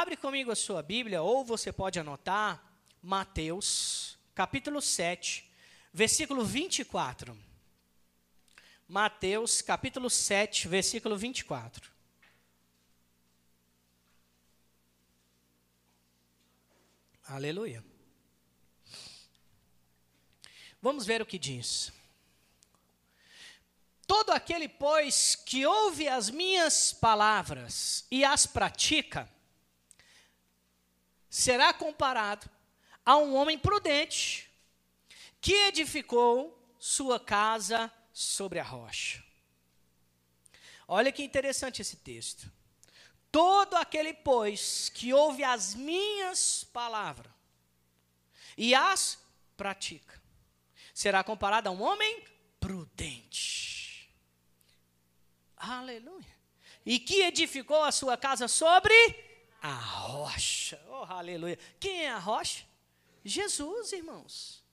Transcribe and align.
Abre 0.00 0.16
comigo 0.16 0.52
a 0.52 0.54
sua 0.54 0.80
Bíblia, 0.80 1.22
ou 1.22 1.44
você 1.44 1.72
pode 1.72 1.98
anotar, 1.98 2.62
Mateus, 3.02 4.16
capítulo 4.32 4.80
7, 4.80 5.50
versículo 5.92 6.44
24. 6.44 7.36
Mateus, 8.86 9.60
capítulo 9.60 10.08
7, 10.08 10.68
versículo 10.68 11.16
24. 11.16 11.90
Aleluia. 17.24 17.84
Vamos 20.80 21.06
ver 21.06 21.22
o 21.22 21.26
que 21.26 21.40
diz. 21.40 21.92
Todo 24.06 24.30
aquele, 24.30 24.68
pois, 24.68 25.34
que 25.34 25.66
ouve 25.66 26.06
as 26.06 26.30
minhas 26.30 26.92
palavras 26.92 28.06
e 28.08 28.24
as 28.24 28.46
pratica, 28.46 29.28
será 31.28 31.72
comparado 31.72 32.48
a 33.04 33.16
um 33.16 33.34
homem 33.34 33.58
prudente 33.58 34.50
que 35.40 35.54
edificou 35.54 36.58
sua 36.78 37.18
casa 37.18 37.92
sobre 38.12 38.58
a 38.58 38.62
rocha. 38.62 39.22
Olha 40.86 41.12
que 41.12 41.22
interessante 41.22 41.82
esse 41.82 41.96
texto. 41.96 42.50
Todo 43.30 43.74
aquele, 43.76 44.14
pois, 44.14 44.88
que 44.88 45.12
ouve 45.12 45.44
as 45.44 45.74
minhas 45.74 46.64
palavras 46.64 47.30
e 48.56 48.74
as 48.74 49.18
pratica, 49.56 50.20
será 50.94 51.22
comparado 51.22 51.68
a 51.68 51.72
um 51.72 51.82
homem 51.82 52.24
prudente. 52.58 54.10
Aleluia. 55.56 56.38
E 56.86 56.98
que 56.98 57.22
edificou 57.22 57.82
a 57.82 57.92
sua 57.92 58.16
casa 58.16 58.48
sobre 58.48 59.27
a 59.60 59.72
rocha. 59.72 60.80
Oh, 60.88 61.04
aleluia. 61.04 61.58
Quem 61.80 62.04
é 62.04 62.10
a 62.10 62.18
rocha? 62.18 62.64
Jesus, 63.24 63.92
irmãos. 63.92 64.64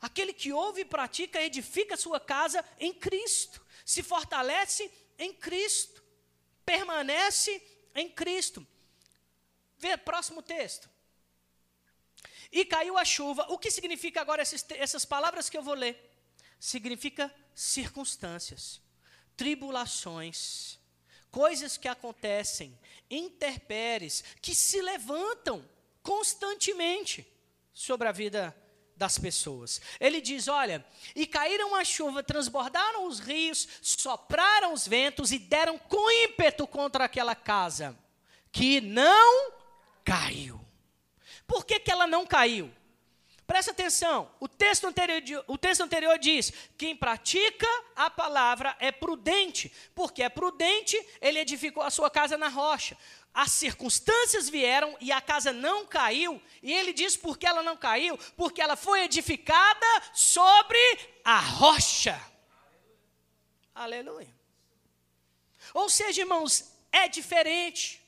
Aquele 0.00 0.32
que 0.32 0.52
ouve 0.52 0.82
e 0.82 0.84
pratica, 0.84 1.40
edifica 1.40 1.96
sua 1.96 2.20
casa 2.20 2.64
em 2.78 2.92
Cristo, 2.92 3.64
se 3.84 4.02
fortalece 4.02 4.90
em 5.18 5.32
Cristo, 5.32 6.04
permanece 6.64 7.62
em 7.94 8.10
Cristo. 8.10 8.66
Vê 9.78 9.96
próximo 9.96 10.42
texto. 10.42 10.90
E 12.52 12.64
caiu 12.64 12.98
a 12.98 13.04
chuva. 13.04 13.46
O 13.48 13.58
que 13.58 13.70
significa 13.70 14.20
agora 14.20 14.42
essas 14.42 15.04
palavras 15.04 15.48
que 15.48 15.56
eu 15.56 15.62
vou 15.62 15.74
ler? 15.74 16.12
Significa 16.60 17.34
circunstâncias, 17.54 18.80
tribulações, 19.36 20.78
coisas 21.34 21.76
que 21.76 21.88
acontecem, 21.88 22.78
interpéries, 23.10 24.22
que 24.40 24.54
se 24.54 24.80
levantam 24.80 25.68
constantemente 26.00 27.26
sobre 27.72 28.06
a 28.06 28.12
vida 28.12 28.56
das 28.96 29.18
pessoas. 29.18 29.80
Ele 29.98 30.20
diz: 30.20 30.46
Olha, 30.46 30.86
e 31.12 31.26
caíram 31.26 31.74
a 31.74 31.84
chuva, 31.84 32.22
transbordaram 32.22 33.08
os 33.08 33.18
rios, 33.18 33.66
sopraram 33.82 34.72
os 34.72 34.86
ventos 34.86 35.32
e 35.32 35.38
deram 35.40 35.76
com 35.76 36.08
ímpeto 36.08 36.68
contra 36.68 37.02
aquela 37.02 37.34
casa, 37.34 37.98
que 38.52 38.80
não 38.80 39.52
caiu. 40.04 40.64
Por 41.48 41.66
que, 41.66 41.80
que 41.80 41.90
ela 41.90 42.06
não 42.06 42.24
caiu? 42.24 42.72
Presta 43.46 43.72
atenção, 43.72 44.30
o 44.40 44.48
texto, 44.48 44.86
anterior, 44.86 45.44
o 45.46 45.58
texto 45.58 45.82
anterior 45.82 46.18
diz: 46.18 46.50
quem 46.78 46.96
pratica 46.96 47.66
a 47.94 48.08
palavra 48.08 48.74
é 48.80 48.90
prudente, 48.90 49.70
porque 49.94 50.22
é 50.22 50.30
prudente, 50.30 50.96
ele 51.20 51.38
edificou 51.38 51.82
a 51.82 51.90
sua 51.90 52.10
casa 52.10 52.38
na 52.38 52.48
rocha. 52.48 52.96
As 53.34 53.50
circunstâncias 53.52 54.48
vieram 54.48 54.96
e 55.00 55.12
a 55.12 55.20
casa 55.20 55.52
não 55.52 55.84
caiu, 55.86 56.40
e 56.62 56.72
ele 56.72 56.92
diz 56.92 57.16
por 57.16 57.36
que 57.36 57.46
ela 57.46 57.62
não 57.62 57.76
caiu? 57.76 58.16
Porque 58.36 58.62
ela 58.62 58.76
foi 58.76 59.02
edificada 59.02 59.86
sobre 60.14 60.78
a 61.22 61.38
rocha. 61.38 62.18
Aleluia. 63.74 64.32
Ou 65.74 65.90
seja, 65.90 66.22
irmãos, 66.22 66.72
é 66.92 67.08
diferente 67.08 68.00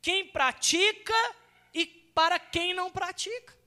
quem 0.00 0.28
pratica 0.28 1.34
e 1.74 1.84
para 1.84 2.38
quem 2.38 2.72
não 2.72 2.90
pratica. 2.90 3.59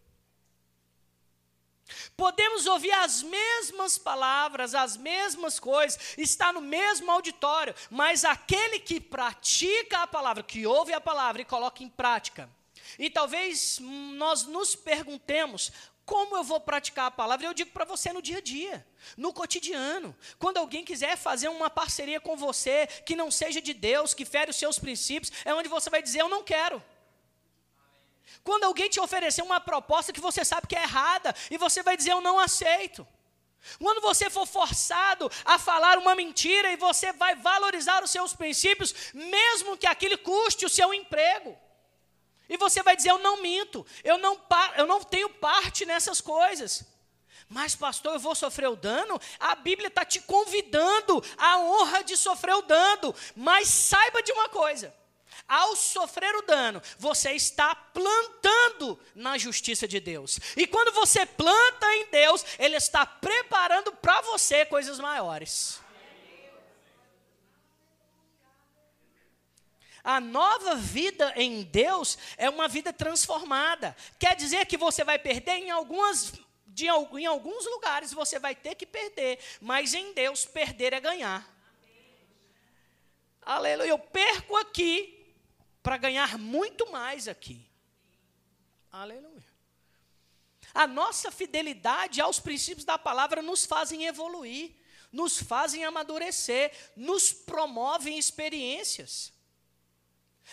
Podemos 2.15 2.65
ouvir 2.65 2.91
as 2.91 3.23
mesmas 3.23 3.97
palavras, 3.97 4.75
as 4.75 4.97
mesmas 4.97 5.59
coisas, 5.59 6.17
está 6.17 6.51
no 6.51 6.61
mesmo 6.61 7.11
auditório, 7.11 7.75
mas 7.89 8.25
aquele 8.25 8.79
que 8.79 8.99
pratica 8.99 9.99
a 9.99 10.07
palavra, 10.07 10.43
que 10.43 10.65
ouve 10.65 10.93
a 10.93 11.01
palavra 11.01 11.41
e 11.41 11.45
coloca 11.45 11.83
em 11.83 11.89
prática. 11.89 12.49
E 12.99 13.09
talvez 13.09 13.79
nós 13.79 14.43
nos 14.43 14.75
perguntemos: 14.75 15.71
como 16.05 16.35
eu 16.35 16.43
vou 16.43 16.59
praticar 16.59 17.05
a 17.05 17.11
palavra? 17.11 17.45
Eu 17.45 17.53
digo 17.53 17.71
para 17.71 17.85
você 17.85 18.11
no 18.11 18.21
dia 18.21 18.37
a 18.37 18.41
dia, 18.41 18.85
no 19.15 19.31
cotidiano. 19.31 20.15
Quando 20.37 20.57
alguém 20.57 20.83
quiser 20.83 21.17
fazer 21.17 21.47
uma 21.47 21.69
parceria 21.69 22.19
com 22.19 22.35
você 22.35 22.87
que 23.05 23.15
não 23.15 23.31
seja 23.31 23.61
de 23.61 23.73
Deus, 23.73 24.13
que 24.13 24.25
fere 24.25 24.51
os 24.51 24.57
seus 24.57 24.77
princípios, 24.77 25.31
é 25.45 25.53
onde 25.53 25.69
você 25.69 25.89
vai 25.89 26.01
dizer: 26.01 26.21
Eu 26.21 26.29
não 26.29 26.43
quero. 26.43 26.83
Quando 28.43 28.65
alguém 28.65 28.89
te 28.89 28.99
oferecer 28.99 29.41
uma 29.41 29.59
proposta 29.59 30.11
que 30.11 30.19
você 30.19 30.43
sabe 30.43 30.67
que 30.67 30.75
é 30.75 30.83
errada, 30.83 31.33
e 31.49 31.57
você 31.57 31.81
vai 31.81 31.95
dizer 31.95 32.11
eu 32.11 32.21
não 32.21 32.37
aceito. 32.37 33.07
Quando 33.79 34.01
você 34.01 34.29
for 34.29 34.45
forçado 34.45 35.31
a 35.45 35.57
falar 35.57 35.97
uma 35.97 36.15
mentira 36.15 36.71
e 36.71 36.75
você 36.75 37.13
vai 37.13 37.35
valorizar 37.35 38.03
os 38.03 38.11
seus 38.11 38.33
princípios, 38.33 38.93
mesmo 39.13 39.77
que 39.77 39.87
aquilo 39.87 40.17
custe 40.17 40.65
o 40.65 40.69
seu 40.69 40.93
emprego. 40.93 41.57
E 42.49 42.57
você 42.57 42.83
vai 42.83 42.95
dizer: 42.95 43.11
Eu 43.11 43.19
não 43.19 43.41
minto, 43.41 43.85
eu 44.03 44.17
não, 44.17 44.39
eu 44.77 44.85
não 44.85 45.01
tenho 45.01 45.29
parte 45.29 45.85
nessas 45.85 46.19
coisas. 46.19 46.83
Mas, 47.47 47.75
pastor, 47.75 48.13
eu 48.13 48.19
vou 48.19 48.35
sofrer 48.35 48.67
o 48.67 48.75
dano? 48.75 49.19
A 49.39 49.55
Bíblia 49.55 49.87
está 49.87 50.03
te 50.03 50.19
convidando 50.21 51.23
à 51.37 51.59
honra 51.59 52.03
de 52.03 52.17
sofrer 52.17 52.55
o 52.55 52.61
dano. 52.61 53.13
Mas 53.35 53.69
saiba 53.69 54.21
de 54.21 54.31
uma 54.33 54.49
coisa: 54.49 54.93
ao 55.47 55.75
sofrer 55.75 56.35
o 56.35 56.41
dano, 56.41 56.81
você 56.97 57.31
está 57.31 57.75
plantando 57.75 58.99
na 59.15 59.37
justiça 59.37 59.87
de 59.87 59.99
Deus. 59.99 60.39
E 60.55 60.65
quando 60.67 60.93
você 60.93 61.25
planta 61.25 61.85
em 61.95 62.07
Deus, 62.07 62.45
Ele 62.57 62.75
está 62.75 63.05
preparando 63.05 63.91
para 63.93 64.21
você 64.21 64.65
coisas 64.65 64.99
maiores. 64.99 65.81
A 70.03 70.19
nova 70.19 70.75
vida 70.75 71.31
em 71.37 71.63
Deus 71.63 72.17
é 72.37 72.49
uma 72.49 72.67
vida 72.67 72.91
transformada. 72.91 73.95
Quer 74.19 74.35
dizer 74.35 74.65
que 74.65 74.75
você 74.75 75.03
vai 75.03 75.17
perder 75.17 75.53
em 75.53 75.71
algumas 75.71 76.33
de, 76.73 76.87
em 76.87 77.25
alguns 77.25 77.65
lugares 77.67 78.11
você 78.11 78.39
vai 78.39 78.55
ter 78.55 78.75
que 78.75 78.85
perder, 78.85 79.39
mas 79.61 79.93
em 79.93 80.11
Deus 80.13 80.43
perder 80.43 80.91
é 80.91 80.99
ganhar. 80.99 81.47
Aleluia. 83.45 83.89
Eu 83.89 83.99
perco 83.99 84.55
aqui, 84.57 85.12
para 85.83 85.97
ganhar 85.97 86.39
muito 86.39 86.89
mais 86.89 87.27
aqui. 87.27 87.69
Aleluia. 88.89 89.43
A 90.73 90.87
nossa 90.87 91.29
fidelidade 91.29 92.21
aos 92.21 92.39
princípios 92.39 92.85
da 92.85 92.97
palavra 92.97 93.41
nos 93.41 93.65
fazem 93.65 94.05
evoluir, 94.05 94.71
nos 95.11 95.37
fazem 95.39 95.83
amadurecer, 95.83 96.71
nos 96.95 97.31
promovem 97.31 98.17
experiências. 98.17 99.31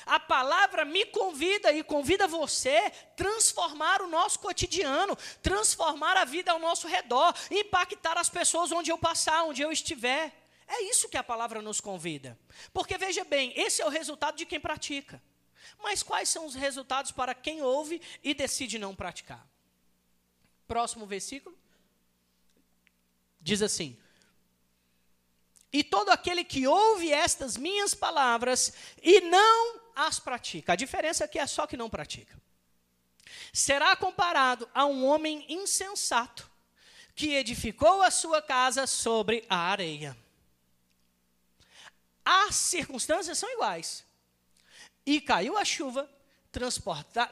A 0.04 0.20
palavra 0.20 0.84
me 0.84 1.06
convida 1.06 1.72
e 1.72 1.82
convida 1.82 2.28
você 2.28 2.90
transformar 3.16 4.02
o 4.02 4.08
nosso 4.08 4.38
cotidiano, 4.38 5.16
transformar 5.42 6.16
a 6.16 6.24
vida 6.24 6.52
ao 6.52 6.58
nosso 6.58 6.86
redor, 6.86 7.34
impactar 7.50 8.18
as 8.18 8.28
pessoas 8.28 8.70
onde 8.72 8.90
eu 8.90 8.98
passar, 8.98 9.44
onde 9.44 9.62
eu 9.62 9.72
estiver. 9.72 10.39
É 10.70 10.84
isso 10.84 11.08
que 11.08 11.16
a 11.16 11.22
palavra 11.22 11.60
nos 11.60 11.80
convida. 11.80 12.38
Porque 12.72 12.96
veja 12.96 13.24
bem, 13.24 13.52
esse 13.56 13.82
é 13.82 13.86
o 13.86 13.88
resultado 13.88 14.36
de 14.36 14.46
quem 14.46 14.60
pratica. 14.60 15.20
Mas 15.82 16.00
quais 16.00 16.28
são 16.28 16.46
os 16.46 16.54
resultados 16.54 17.10
para 17.10 17.34
quem 17.34 17.60
ouve 17.60 18.00
e 18.22 18.32
decide 18.32 18.78
não 18.78 18.94
praticar? 18.94 19.44
Próximo 20.68 21.06
versículo. 21.06 21.58
Diz 23.40 23.62
assim: 23.62 23.98
E 25.72 25.82
todo 25.82 26.10
aquele 26.10 26.44
que 26.44 26.68
ouve 26.68 27.12
estas 27.12 27.56
minhas 27.56 27.92
palavras 27.92 28.72
e 29.02 29.22
não 29.22 29.80
as 29.96 30.20
pratica, 30.20 30.74
a 30.74 30.76
diferença 30.76 31.24
aqui 31.24 31.40
é 31.40 31.46
só 31.48 31.66
que 31.66 31.76
não 31.76 31.90
pratica, 31.90 32.40
será 33.52 33.96
comparado 33.96 34.70
a 34.72 34.86
um 34.86 35.04
homem 35.04 35.44
insensato 35.48 36.48
que 37.16 37.34
edificou 37.34 38.02
a 38.02 38.10
sua 38.10 38.40
casa 38.40 38.86
sobre 38.86 39.44
a 39.48 39.56
areia. 39.56 40.16
As 42.32 42.54
circunstâncias 42.54 43.38
são 43.38 43.50
iguais. 43.50 44.04
E 45.04 45.20
caiu 45.20 45.58
a 45.58 45.64
chuva, 45.64 46.08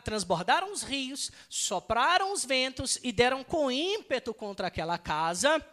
transbordaram 0.03 0.73
os 0.73 0.83
rios, 0.83 1.31
sopraram 1.49 2.33
os 2.33 2.45
ventos 2.45 2.99
e 3.05 3.13
deram 3.13 3.45
com 3.45 3.71
ímpeto 3.71 4.35
contra 4.35 4.67
aquela 4.67 4.99
casa, 4.99 5.65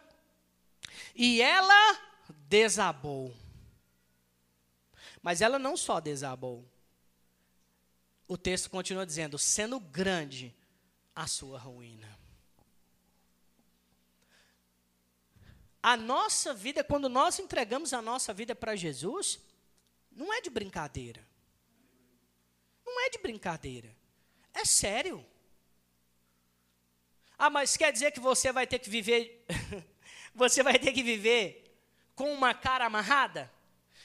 e 1.12 1.42
ela 1.42 1.98
desabou. 2.48 3.34
Mas 5.20 5.40
ela 5.40 5.58
não 5.58 5.76
só 5.76 5.98
desabou, 5.98 6.64
o 8.28 8.38
texto 8.38 8.70
continua 8.70 9.04
dizendo: 9.04 9.40
sendo 9.40 9.80
grande 9.80 10.54
a 11.16 11.26
sua 11.26 11.58
ruína. 11.58 12.16
A 15.86 15.96
nossa 15.96 16.52
vida, 16.52 16.82
quando 16.82 17.08
nós 17.08 17.38
entregamos 17.38 17.92
a 17.92 18.02
nossa 18.02 18.34
vida 18.34 18.56
para 18.56 18.74
Jesus, 18.74 19.38
não 20.10 20.34
é 20.34 20.40
de 20.40 20.50
brincadeira. 20.50 21.24
Não 22.84 23.06
é 23.06 23.08
de 23.08 23.18
brincadeira. 23.18 23.96
É 24.52 24.64
sério. 24.64 25.24
Ah, 27.38 27.48
mas 27.48 27.76
quer 27.76 27.92
dizer 27.92 28.10
que 28.10 28.18
você 28.18 28.50
vai 28.50 28.66
ter 28.66 28.80
que 28.80 28.90
viver. 28.90 29.46
você 30.34 30.60
vai 30.60 30.76
ter 30.76 30.90
que 30.90 31.04
viver 31.04 31.72
com 32.16 32.32
uma 32.32 32.52
cara 32.52 32.86
amarrada? 32.86 33.48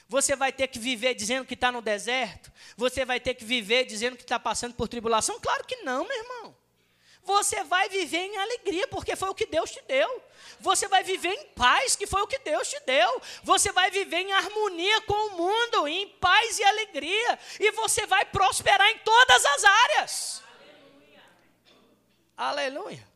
Você 0.07 0.36
vai 0.36 0.54
ter 0.54 0.68
que 0.68 0.77
viver 0.77 1.16
dizendo 1.16 1.48
que 1.48 1.56
está 1.56 1.72
no 1.72 1.81
deserto? 1.81 2.51
Você 2.77 3.04
vai 3.04 3.19
ter 3.19 3.34
que 3.34 3.44
viver 3.44 3.86
dizendo 3.86 4.16
que 4.16 4.22
está 4.22 4.39
passando 4.39 4.75
por 4.75 4.88
tribulação? 4.88 5.39
Claro 5.39 5.66
que 5.66 5.77
não, 5.77 6.07
meu 6.07 6.16
irmão. 6.16 6.61
Você 7.24 7.64
vai 7.64 7.88
viver 7.90 8.18
em 8.18 8.38
alegria, 8.38 8.88
porque 8.88 9.16
foi 9.16 9.30
o 9.30 9.36
que 9.36 9.46
Deus 9.46 9.72
te 9.72 9.82
deu. 9.88 10.24
Você 10.60 10.88
vai 10.88 11.04
viver 11.04 11.34
em 11.34 11.48
paz, 11.50 11.96
que 11.96 12.08
foi 12.08 12.22
o 12.22 12.28
que 12.28 12.40
Deus 12.40 12.68
te 12.68 12.80
deu. 12.82 13.22
Você 13.44 13.72
vai 13.72 13.92
viver 13.92 14.18
em 14.18 14.34
harmonia 14.34 15.02
com 15.02 15.28
o 15.28 15.38
mundo, 15.38 15.88
em 15.88 16.08
paz 16.20 16.60
e 16.60 16.64
alegria. 16.64 17.40
E 17.60 17.72
você 17.72 18.06
vai 18.06 18.26
prosperar 18.26 18.88
em 18.90 18.98
todas 19.00 19.46
as 19.46 19.64
áreas. 19.64 20.44
Aleluia. 22.36 22.84
Aleluia. 22.90 23.08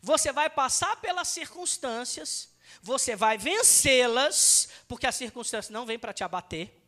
Você 0.00 0.32
vai 0.32 0.48
passar 0.48 0.96
pelas 1.00 1.28
circunstâncias 1.28 2.50
você 2.82 3.14
vai 3.14 3.36
vencê-las, 3.36 4.68
porque 4.88 5.06
a 5.06 5.12
circunstância 5.12 5.72
não 5.72 5.84
vem 5.84 5.98
para 5.98 6.12
te 6.12 6.24
abater. 6.24 6.79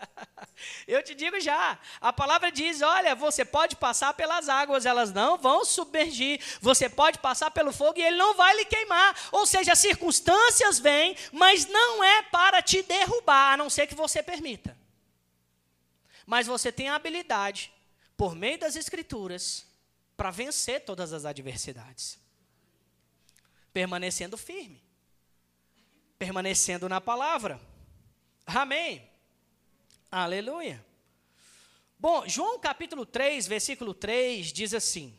Eu 0.86 1.02
te 1.02 1.14
digo 1.14 1.40
já, 1.40 1.78
a 2.00 2.12
palavra 2.12 2.52
diz: 2.52 2.82
olha, 2.82 3.14
você 3.14 3.44
pode 3.44 3.76
passar 3.76 4.12
pelas 4.14 4.48
águas, 4.48 4.84
elas 4.84 5.12
não 5.12 5.38
vão 5.38 5.64
submergir. 5.64 6.40
Você 6.60 6.88
pode 6.88 7.18
passar 7.18 7.50
pelo 7.50 7.72
fogo 7.72 7.98
e 7.98 8.02
ele 8.02 8.16
não 8.16 8.34
vai 8.34 8.54
lhe 8.56 8.64
queimar. 8.64 9.16
Ou 9.32 9.46
seja, 9.46 9.72
as 9.72 9.78
circunstâncias 9.78 10.78
vêm, 10.78 11.16
mas 11.32 11.66
não 11.66 12.04
é 12.04 12.22
para 12.22 12.60
te 12.60 12.82
derrubar, 12.82 13.54
a 13.54 13.56
não 13.56 13.70
ser 13.70 13.86
que 13.86 13.94
você 13.94 14.22
permita. 14.22 14.76
Mas 16.26 16.46
você 16.46 16.70
tem 16.70 16.88
a 16.88 16.94
habilidade, 16.94 17.72
por 18.16 18.34
meio 18.34 18.58
das 18.58 18.76
Escrituras, 18.76 19.66
para 20.16 20.30
vencer 20.30 20.84
todas 20.84 21.12
as 21.12 21.24
adversidades 21.24 22.20
permanecendo 23.72 24.36
firme, 24.36 24.82
permanecendo 26.18 26.88
na 26.88 27.00
palavra. 27.00 27.60
Amém. 28.46 29.09
Aleluia. 30.10 30.84
Bom, 31.98 32.26
João 32.26 32.58
capítulo 32.58 33.06
3, 33.06 33.46
versículo 33.46 33.94
3 33.94 34.52
diz 34.52 34.74
assim: 34.74 35.16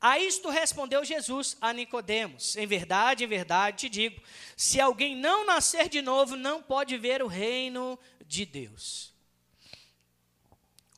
A 0.00 0.18
isto 0.18 0.48
respondeu 0.50 1.04
Jesus 1.04 1.56
a 1.60 1.72
Nicodemos: 1.72 2.56
Em 2.56 2.66
verdade, 2.66 3.22
em 3.22 3.28
verdade 3.28 3.76
te 3.76 3.88
digo, 3.88 4.20
se 4.56 4.80
alguém 4.80 5.14
não 5.14 5.46
nascer 5.46 5.88
de 5.88 6.02
novo, 6.02 6.34
não 6.34 6.60
pode 6.60 6.98
ver 6.98 7.22
o 7.22 7.28
reino 7.28 7.98
de 8.26 8.44
Deus. 8.44 9.12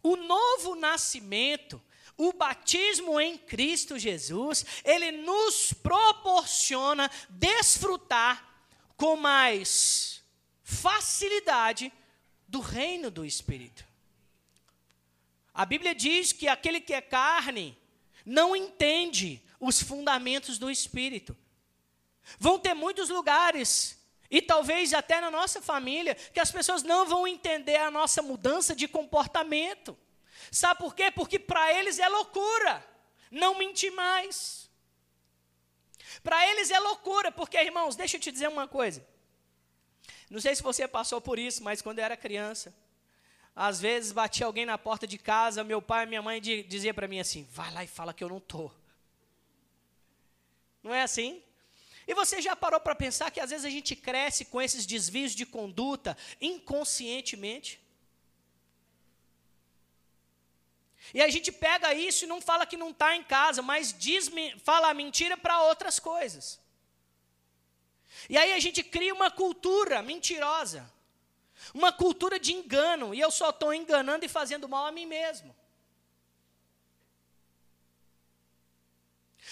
O 0.02 0.16
novo 0.16 0.74
nascimento 0.74 1.82
o 2.16 2.32
batismo 2.32 3.20
em 3.20 3.36
Cristo 3.36 3.98
Jesus, 3.98 4.64
ele 4.84 5.10
nos 5.10 5.72
proporciona 5.72 7.10
desfrutar 7.28 8.64
com 8.96 9.16
mais 9.16 10.22
facilidade 10.62 11.92
do 12.54 12.60
reino 12.60 13.10
do 13.10 13.24
Espírito. 13.24 13.84
A 15.52 15.66
Bíblia 15.66 15.92
diz 15.92 16.32
que 16.32 16.46
aquele 16.46 16.80
que 16.80 16.94
é 16.94 17.00
carne 17.00 17.76
não 18.24 18.54
entende 18.54 19.42
os 19.58 19.82
fundamentos 19.82 20.56
do 20.56 20.70
Espírito. 20.70 21.36
Vão 22.38 22.56
ter 22.56 22.72
muitos 22.72 23.08
lugares, 23.08 23.98
e 24.30 24.40
talvez 24.40 24.94
até 24.94 25.20
na 25.20 25.32
nossa 25.32 25.60
família, 25.60 26.14
que 26.14 26.38
as 26.38 26.52
pessoas 26.52 26.84
não 26.84 27.04
vão 27.04 27.26
entender 27.26 27.78
a 27.78 27.90
nossa 27.90 28.22
mudança 28.22 28.72
de 28.72 28.86
comportamento. 28.86 29.98
Sabe 30.52 30.78
por 30.78 30.94
quê? 30.94 31.10
Porque 31.10 31.40
para 31.40 31.74
eles 31.76 31.98
é 31.98 32.08
loucura 32.08 32.86
não 33.32 33.58
mentir 33.58 33.90
mais. 33.90 34.70
Para 36.22 36.48
eles 36.50 36.70
é 36.70 36.78
loucura, 36.78 37.32
porque, 37.32 37.56
irmãos, 37.60 37.96
deixa 37.96 38.16
eu 38.16 38.20
te 38.20 38.30
dizer 38.30 38.48
uma 38.48 38.68
coisa. 38.68 39.04
Não 40.34 40.40
sei 40.40 40.52
se 40.56 40.64
você 40.64 40.88
passou 40.88 41.20
por 41.20 41.38
isso, 41.38 41.62
mas 41.62 41.80
quando 41.80 42.00
eu 42.00 42.04
era 42.04 42.16
criança, 42.16 42.74
às 43.54 43.80
vezes 43.80 44.10
batia 44.10 44.46
alguém 44.46 44.66
na 44.66 44.76
porta 44.76 45.06
de 45.06 45.16
casa, 45.16 45.62
meu 45.62 45.80
pai 45.80 46.02
e 46.02 46.08
minha 46.08 46.20
mãe 46.20 46.40
dizia 46.40 46.92
para 46.92 47.06
mim 47.06 47.20
assim: 47.20 47.46
vai 47.52 47.72
lá 47.72 47.84
e 47.84 47.86
fala 47.86 48.12
que 48.12 48.24
eu 48.24 48.28
não 48.28 48.40
tô. 48.40 48.68
Não 50.82 50.92
é 50.92 51.02
assim? 51.02 51.40
E 52.04 52.14
você 52.14 52.42
já 52.42 52.56
parou 52.56 52.80
para 52.80 52.96
pensar 52.96 53.30
que 53.30 53.38
às 53.38 53.50
vezes 53.50 53.64
a 53.64 53.70
gente 53.70 53.94
cresce 53.94 54.44
com 54.46 54.60
esses 54.60 54.84
desvios 54.84 55.36
de 55.36 55.46
conduta 55.46 56.16
inconscientemente? 56.40 57.80
E 61.14 61.22
a 61.22 61.28
gente 61.30 61.52
pega 61.52 61.94
isso 61.94 62.24
e 62.24 62.26
não 62.26 62.40
fala 62.40 62.66
que 62.66 62.76
não 62.76 62.90
está 62.90 63.14
em 63.14 63.22
casa, 63.22 63.62
mas 63.62 63.94
diz, 63.96 64.28
fala 64.64 64.90
a 64.90 64.94
mentira 64.94 65.36
para 65.36 65.62
outras 65.62 66.00
coisas. 66.00 66.63
E 68.28 68.36
aí 68.38 68.52
a 68.52 68.60
gente 68.60 68.82
cria 68.82 69.12
uma 69.12 69.30
cultura 69.30 70.02
mentirosa, 70.02 70.90
uma 71.72 71.92
cultura 71.92 72.38
de 72.38 72.52
engano, 72.52 73.14
e 73.14 73.20
eu 73.20 73.30
só 73.30 73.50
estou 73.50 73.72
enganando 73.72 74.24
e 74.24 74.28
fazendo 74.28 74.68
mal 74.68 74.86
a 74.86 74.92
mim 74.92 75.06
mesmo. 75.06 75.54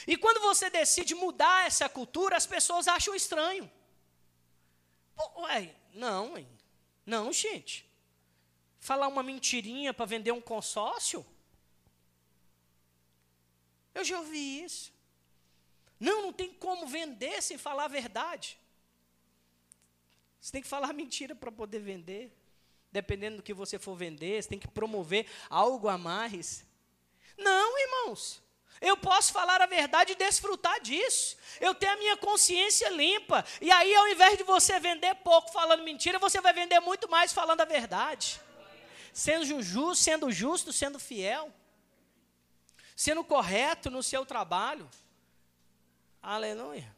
E 0.07 0.17
quando 0.17 0.41
você 0.41 0.69
decide 0.69 1.15
mudar 1.15 1.67
essa 1.67 1.89
cultura, 1.89 2.37
as 2.37 2.47
pessoas 2.47 2.89
acham 2.89 3.15
estranho. 3.15 3.71
Ué, 5.37 5.75
não, 5.95 6.35
não, 7.07 7.33
gente. 7.33 7.89
Falar 8.81 9.07
uma 9.07 9.23
mentirinha 9.23 9.95
para 9.95 10.07
vender 10.07 10.33
um 10.33 10.41
consórcio? 10.41 11.25
Eu 13.95 14.05
já 14.05 14.19
ouvi 14.19 14.65
isso. 14.65 14.93
Não, 16.01 16.23
não 16.23 16.33
tem 16.33 16.53
como 16.55 16.87
vender 16.87 17.41
sem 17.41 17.57
falar 17.57 17.85
a 17.85 17.89
verdade. 17.89 18.59
Você 20.43 20.53
tem 20.53 20.61
que 20.61 20.69
falar 20.69 20.93
mentira 20.93 21.35
para 21.35 21.51
poder 21.51 21.79
vender. 21.79 22.31
Dependendo 22.91 23.39
do 23.39 23.43
que 23.43 23.55
você 23.55 23.79
for 23.79 23.97
vender, 23.97 24.43
você 24.43 24.51
tem 24.51 24.59
que 24.59 24.69
promover 24.69 25.27
algo 25.49 25.89
a 25.89 25.97
mais. 25.97 26.63
Não, 27.39 27.79
irmãos. 27.79 28.43
Eu 28.79 28.99
posso 28.99 29.33
falar 29.33 29.63
a 29.63 29.67
verdade 29.67 30.13
e 30.13 30.17
desfrutar 30.17 30.79
disso. 30.81 31.39
Eu 31.59 31.75
tenho 31.75 31.93
a 31.93 31.97
minha 31.97 32.17
consciência 32.19 32.91
limpa. 32.91 33.43
E 33.63 33.71
aí, 33.71 33.95
ao 33.95 34.09
invés 34.09 34.37
de 34.37 34.45
você 34.45 34.79
vender 34.79 35.15
pouco 35.17 35.51
falando 35.53 35.85
mentira, 35.85 36.19
você 36.19 36.41
vai 36.41 36.53
vender 36.53 36.81
muito 36.81 37.09
mais 37.09 37.33
falando 37.33 37.63
a 37.63 37.65
verdade. 37.65 38.39
Sendo 39.15 39.63
justo, 39.63 39.95
sendo 39.95 40.31
justo, 40.31 40.73
sendo 40.73 40.99
fiel 40.99 41.51
sendo 43.03 43.25
correto 43.25 43.91
no 43.91 44.03
seu 44.03 44.25
trabalho. 44.25 44.89
Aleluia. 46.23 46.95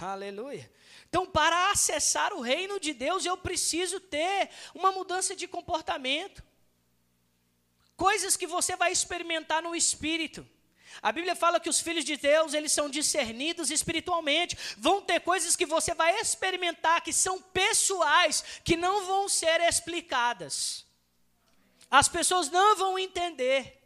Aleluia. 0.00 0.70
Então, 1.08 1.26
para 1.26 1.70
acessar 1.70 2.32
o 2.32 2.40
reino 2.40 2.78
de 2.78 2.94
Deus, 2.94 3.24
eu 3.24 3.36
preciso 3.36 4.00
ter 4.00 4.50
uma 4.74 4.92
mudança 4.92 5.34
de 5.34 5.46
comportamento. 5.46 6.42
Coisas 7.96 8.36
que 8.36 8.46
você 8.46 8.76
vai 8.76 8.92
experimentar 8.92 9.62
no 9.62 9.74
espírito. 9.74 10.46
A 11.02 11.12
Bíblia 11.12 11.36
fala 11.36 11.60
que 11.60 11.68
os 11.68 11.80
filhos 11.80 12.04
de 12.04 12.16
Deus, 12.16 12.54
eles 12.54 12.72
são 12.72 12.88
discernidos 12.88 13.70
espiritualmente. 13.70 14.56
Vão 14.76 15.00
ter 15.00 15.20
coisas 15.20 15.54
que 15.54 15.66
você 15.66 15.94
vai 15.94 16.18
experimentar 16.18 17.02
que 17.02 17.12
são 17.12 17.40
pessoais, 17.40 18.42
que 18.64 18.76
não 18.76 19.06
vão 19.06 19.28
ser 19.28 19.60
explicadas. 19.60 20.84
As 21.90 22.08
pessoas 22.08 22.50
não 22.50 22.76
vão 22.76 22.98
entender. 22.98 23.79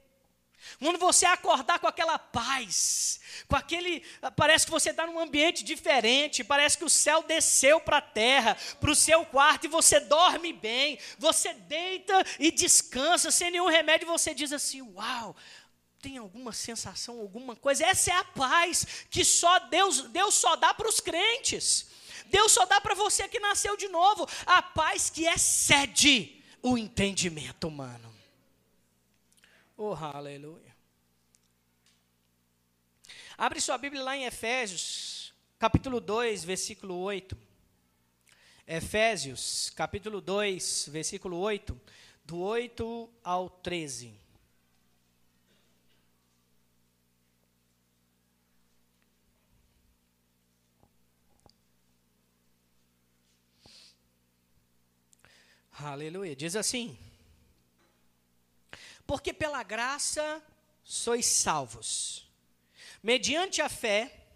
Quando 0.78 0.98
você 0.98 1.26
acordar 1.26 1.78
com 1.78 1.86
aquela 1.86 2.18
paz, 2.18 3.20
com 3.48 3.56
aquele. 3.56 4.02
Parece 4.36 4.64
que 4.64 4.72
você 4.72 4.90
está 4.90 5.06
num 5.06 5.18
ambiente 5.18 5.64
diferente, 5.64 6.44
parece 6.44 6.78
que 6.78 6.84
o 6.84 6.90
céu 6.90 7.22
desceu 7.22 7.80
para 7.80 7.98
a 7.98 8.02
terra, 8.02 8.56
para 8.80 8.90
o 8.90 8.94
seu 8.94 9.24
quarto, 9.26 9.64
e 9.64 9.68
você 9.68 10.00
dorme 10.00 10.52
bem, 10.52 10.98
você 11.18 11.52
deita 11.54 12.24
e 12.38 12.50
descansa 12.50 13.30
sem 13.30 13.50
nenhum 13.50 13.68
remédio, 13.68 14.06
e 14.06 14.08
você 14.08 14.34
diz 14.34 14.52
assim: 14.52 14.82
Uau, 14.82 15.36
tem 16.00 16.18
alguma 16.18 16.52
sensação, 16.52 17.20
alguma 17.20 17.56
coisa. 17.56 17.86
Essa 17.86 18.10
é 18.10 18.14
a 18.14 18.24
paz 18.24 19.06
que 19.10 19.24
só 19.24 19.58
Deus, 19.58 20.02
Deus 20.02 20.34
só 20.34 20.56
dá 20.56 20.74
para 20.74 20.88
os 20.88 21.00
crentes. 21.00 21.86
Deus 22.26 22.52
só 22.52 22.64
dá 22.66 22.80
para 22.80 22.94
você 22.94 23.28
que 23.28 23.38
nasceu 23.38 23.76
de 23.76 23.88
novo. 23.88 24.28
A 24.44 24.62
paz 24.62 25.08
que 25.10 25.24
excede 25.24 26.42
o 26.62 26.76
entendimento 26.76 27.68
humano. 27.68 28.13
Oh, 29.76 29.94
aleluia. 29.94 30.74
Abre 33.36 33.60
sua 33.60 33.76
Bíblia 33.76 34.02
lá 34.02 34.16
em 34.16 34.24
Efésios, 34.24 35.34
capítulo 35.58 36.00
2, 36.00 36.44
versículo 36.44 36.96
8. 36.96 37.36
Efésios, 38.66 39.70
capítulo 39.70 40.20
2, 40.20 40.88
versículo 40.90 41.38
8. 41.38 41.78
do 42.24 42.38
8 42.38 43.10
ao 43.22 43.50
13. 43.50 44.14
Aleluia. 55.72 56.34
Diz 56.34 56.56
assim: 56.56 56.96
Porque 59.06 59.32
pela 59.32 59.62
graça 59.62 60.42
sois 60.82 61.26
salvos, 61.26 62.28
mediante 63.02 63.60
a 63.60 63.68
fé, 63.68 64.26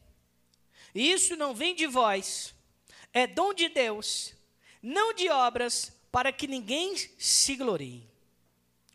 e 0.94 1.12
isso 1.12 1.36
não 1.36 1.54
vem 1.54 1.74
de 1.74 1.86
vós, 1.86 2.54
é 3.12 3.26
dom 3.26 3.52
de 3.54 3.68
Deus, 3.68 4.34
não 4.82 5.12
de 5.12 5.28
obras, 5.28 5.92
para 6.10 6.32
que 6.32 6.46
ninguém 6.46 6.96
se 7.18 7.56
glorie. 7.56 8.08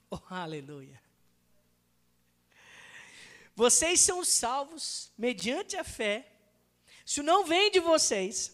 Oh, 0.10 0.20
aleluia. 0.30 1.02
Vocês 3.56 4.00
são 4.00 4.24
salvos 4.24 5.12
mediante 5.18 5.76
a 5.76 5.84
fé. 5.84 6.28
Isso 7.06 7.22
não 7.22 7.46
vem 7.46 7.70
de 7.70 7.80
vocês, 7.80 8.54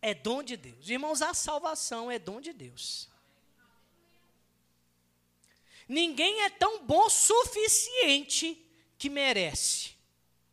é 0.00 0.14
dom 0.14 0.42
de 0.42 0.56
Deus. 0.56 0.88
Irmãos, 0.88 1.22
a 1.22 1.34
salvação 1.34 2.10
é 2.10 2.18
dom 2.18 2.40
de 2.40 2.52
Deus. 2.52 3.07
Ninguém 5.88 6.42
é 6.42 6.50
tão 6.50 6.84
bom 6.84 7.08
suficiente 7.08 8.62
que 8.98 9.08
merece 9.08 9.92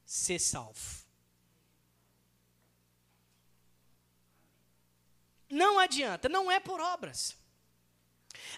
ser 0.05 0.39
salvo. 0.39 1.03
Não 5.49 5.77
adianta, 5.77 6.29
não 6.29 6.49
é 6.49 6.59
por 6.59 6.79
obras. 6.79 7.35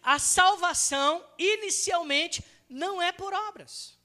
A 0.04 0.20
salvação, 0.20 1.26
inicialmente, 1.38 2.44
não 2.70 3.02
é 3.02 3.12
por 3.12 3.34
obras. 3.34 3.97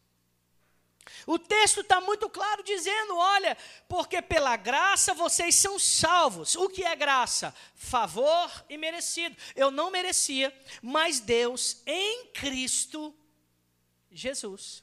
O 1.26 1.38
texto 1.38 1.80
está 1.80 2.00
muito 2.00 2.28
claro 2.28 2.62
dizendo: 2.62 3.16
olha, 3.16 3.56
porque 3.88 4.22
pela 4.22 4.56
graça 4.56 5.14
vocês 5.14 5.54
são 5.54 5.78
salvos. 5.78 6.54
O 6.54 6.68
que 6.68 6.84
é 6.84 6.94
graça? 6.94 7.54
Favor 7.74 8.50
e 8.68 8.76
merecido. 8.76 9.36
Eu 9.54 9.70
não 9.70 9.90
merecia, 9.90 10.54
mas 10.80 11.20
Deus 11.20 11.82
em 11.86 12.26
Cristo 12.28 13.14
Jesus. 14.10 14.82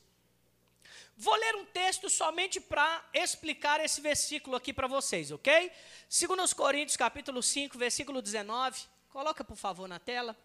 Vou 1.15 1.35
ler 1.35 1.55
um 1.55 1.65
texto 1.65 2.09
somente 2.09 2.61
para 2.61 3.03
explicar 3.13 3.83
esse 3.83 3.99
versículo 3.99 4.55
aqui 4.55 4.71
para 4.71 4.87
vocês, 4.87 5.31
ok? 5.31 5.69
2 6.09 6.53
Coríntios 6.53 6.95
capítulo 6.95 7.43
5, 7.43 7.77
versículo 7.77 8.21
19. 8.21 8.79
Coloca, 9.09 9.43
por 9.43 9.57
favor, 9.57 9.87
na 9.87 9.99
tela. 9.99 10.35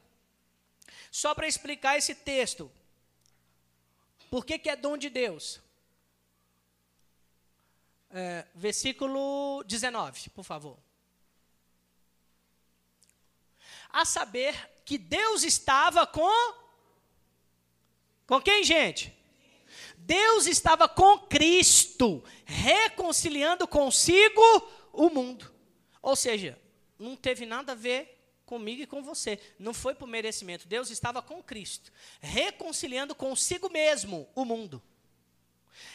Só 1.13 1.33
para 1.33 1.47
explicar 1.47 1.97
esse 1.97 2.15
texto. 2.15 2.71
Por 4.31 4.45
que, 4.45 4.59
que 4.59 4.69
é 4.69 4.77
dom 4.77 4.97
de 4.97 5.09
Deus? 5.09 5.61
É, 8.11 8.47
versículo 8.55 9.63
19, 9.65 10.31
por 10.31 10.45
favor. 10.45 10.79
A 13.91 14.05
saber 14.05 14.55
que 14.85 14.99
Deus 14.99 15.43
estava 15.43 16.07
com. 16.07 16.55
Com 18.27 18.41
quem, 18.41 18.63
gente? 18.65 19.13
Deus 19.97 20.47
estava 20.47 20.89
com 20.89 21.19
Cristo, 21.21 22.23
reconciliando 22.45 23.67
consigo 23.67 24.43
o 24.93 25.09
mundo. 25.09 25.53
Ou 26.03 26.15
seja, 26.15 26.59
não 26.99 27.17
teve 27.17 27.47
nada 27.47 27.73
a 27.73 27.75
ver 27.75 28.14
comigo 28.47 28.83
e 28.83 28.87
com 28.87 29.03
você. 29.03 29.39
Não 29.59 29.75
foi 29.75 29.95
por 29.95 30.07
merecimento. 30.07 30.69
Deus 30.69 30.91
estava 30.91 31.23
com 31.23 31.43
Cristo, 31.43 31.93
reconciliando 32.21 33.15
consigo 33.15 33.71
mesmo 33.71 34.29
o 34.35 34.45
mundo. 34.45 34.83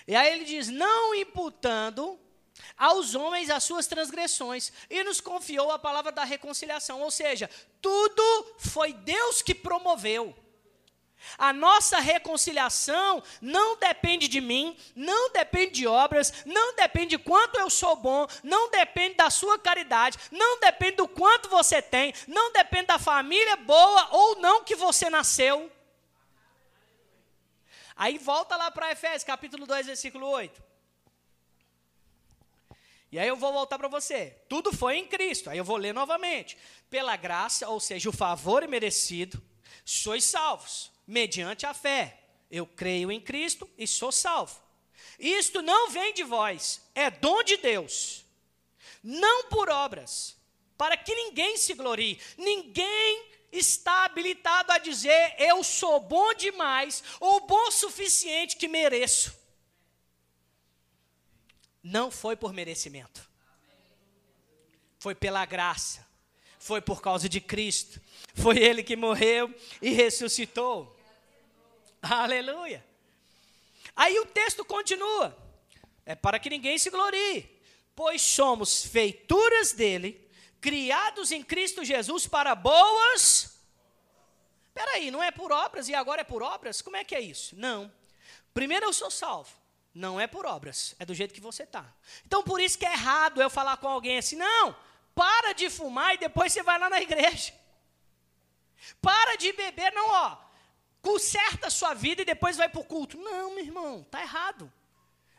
E 0.07 0.15
aí 0.15 0.33
ele 0.33 0.45
diz: 0.45 0.67
não 0.67 1.13
imputando 1.15 2.19
aos 2.77 3.15
homens 3.15 3.49
as 3.49 3.63
suas 3.63 3.87
transgressões, 3.87 4.71
e 4.89 5.03
nos 5.03 5.21
confiou 5.21 5.71
a 5.71 5.79
palavra 5.79 6.11
da 6.11 6.23
reconciliação. 6.23 7.01
Ou 7.01 7.11
seja, 7.11 7.49
tudo 7.81 8.55
foi 8.57 8.93
Deus 8.93 9.41
que 9.41 9.55
promoveu. 9.55 10.35
A 11.37 11.53
nossa 11.53 11.99
reconciliação 11.99 13.21
não 13.41 13.77
depende 13.77 14.27
de 14.27 14.41
mim, 14.41 14.77
não 14.95 15.31
depende 15.31 15.71
de 15.71 15.87
obras, 15.87 16.45
não 16.45 16.75
depende 16.75 17.17
de 17.17 17.17
quanto 17.17 17.59
eu 17.59 17.69
sou 17.69 17.95
bom, 17.95 18.27
não 18.43 18.69
depende 18.69 19.15
da 19.15 19.29
sua 19.29 19.57
caridade, 19.59 20.17
não 20.31 20.59
depende 20.59 20.97
do 20.97 21.07
quanto 21.07 21.49
você 21.49 21.81
tem, 21.81 22.13
não 22.27 22.51
depende 22.51 22.87
da 22.87 22.99
família 22.99 23.55
boa 23.57 24.07
ou 24.11 24.39
não 24.39 24.63
que 24.63 24.75
você 24.75 25.09
nasceu. 25.09 25.71
Aí 27.95 28.17
volta 28.17 28.55
lá 28.55 28.71
para 28.71 28.91
Efésios, 28.91 29.23
capítulo 29.25 29.67
2, 29.67 29.87
versículo 29.87 30.27
8. 30.27 30.63
E 33.11 33.19
aí 33.19 33.27
eu 33.27 33.35
vou 33.35 33.51
voltar 33.51 33.77
para 33.77 33.87
você. 33.87 34.37
Tudo 34.47 34.71
foi 34.71 34.97
em 34.97 35.07
Cristo. 35.07 35.49
Aí 35.49 35.57
eu 35.57 35.65
vou 35.65 35.75
ler 35.75 35.93
novamente. 35.93 36.57
Pela 36.89 37.17
graça, 37.17 37.67
ou 37.67 37.79
seja, 37.79 38.07
o 38.07 38.13
favor 38.13 38.65
merecido, 38.67 39.43
sois 39.83 40.23
salvos 40.23 40.91
mediante 41.09 41.65
a 41.65 41.73
fé. 41.73 42.19
Eu 42.51 42.67
creio 42.67 43.11
em 43.11 43.19
Cristo 43.19 43.67
e 43.77 43.87
sou 43.87 44.11
salvo. 44.11 44.61
Isto 45.17 45.61
não 45.61 45.89
vem 45.89 46.13
de 46.13 46.23
vós, 46.23 46.81
é 46.93 47.09
dom 47.09 47.43
de 47.43 47.57
Deus, 47.57 48.23
não 49.03 49.45
por 49.49 49.69
obras, 49.69 50.37
para 50.77 50.95
que 50.95 51.13
ninguém 51.13 51.57
se 51.57 51.73
glorie. 51.73 52.19
Ninguém 52.37 53.27
está 53.51 54.05
habilitado 54.05 54.71
a 54.71 54.77
dizer 54.77 55.35
eu 55.39 55.63
sou 55.63 55.99
bom 55.99 56.33
demais 56.35 57.03
ou 57.19 57.45
bom 57.45 57.71
suficiente 57.71 58.55
que 58.55 58.67
mereço. 58.67 59.37
Não 61.81 62.11
foi 62.11 62.35
por 62.35 62.53
merecimento, 62.53 63.27
foi 64.99 65.15
pela 65.15 65.45
graça, 65.45 66.05
foi 66.59 66.81
por 66.81 67.01
causa 67.01 67.27
de 67.27 67.41
Cristo, 67.41 67.99
foi 68.35 68.57
Ele 68.59 68.83
que 68.83 68.95
morreu 68.95 69.53
e 69.81 69.89
ressuscitou. 69.89 70.98
Aleluia. 72.01 72.85
Aí 73.95 74.17
o 74.19 74.25
texto 74.25 74.63
continua: 74.63 75.35
é 76.05 76.15
para 76.15 76.39
que 76.39 76.49
ninguém 76.49 76.77
se 76.77 76.89
glorie, 76.89 77.61
pois 77.95 78.21
somos 78.21 78.85
feituras 78.85 79.73
dele, 79.73 80.29
criados 80.61 81.31
em 81.31 81.43
Cristo 81.43 81.83
Jesus 81.83 82.27
para 82.27 82.55
boas. 82.55 83.59
Espera 84.67 84.91
aí, 84.91 85.11
não 85.11 85.21
é 85.21 85.31
por 85.31 85.51
obras 85.51 85.89
e 85.89 85.95
agora 85.95 86.21
é 86.21 86.23
por 86.23 86.41
obras? 86.41 86.81
Como 86.81 86.95
é 86.95 87.03
que 87.03 87.13
é 87.13 87.19
isso? 87.19 87.55
Não. 87.57 87.91
Primeiro 88.53 88.85
eu 88.85 88.93
sou 88.93 89.11
salvo. 89.11 89.51
Não 89.93 90.19
é 90.19 90.27
por 90.27 90.45
obras, 90.45 90.95
é 90.99 91.05
do 91.05 91.15
jeito 91.15 91.33
que 91.33 91.41
você 91.41 91.63
está. 91.63 91.83
Então 92.25 92.43
por 92.43 92.61
isso 92.61 92.77
que 92.77 92.85
é 92.85 92.93
errado 92.93 93.41
eu 93.41 93.49
falar 93.49 93.75
com 93.77 93.87
alguém 93.87 94.19
assim, 94.19 94.35
não, 94.35 94.75
para 95.15 95.51
de 95.51 95.67
fumar 95.67 96.13
e 96.13 96.19
depois 96.19 96.53
você 96.53 96.61
vai 96.61 96.77
lá 96.77 96.89
na 96.89 97.01
igreja. 97.01 97.53
Para 99.01 99.35
de 99.35 99.51
beber, 99.51 99.91
não, 99.91 100.09
ó 100.09 100.48
conserta 101.01 101.67
a 101.67 101.71
sua 101.71 101.93
vida 101.93 102.21
e 102.21 102.25
depois 102.25 102.57
vai 102.57 102.69
para 102.69 102.81
o 102.81 102.85
culto. 102.85 103.17
Não, 103.17 103.55
meu 103.55 103.63
irmão, 103.63 104.01
está 104.01 104.21
errado. 104.21 104.71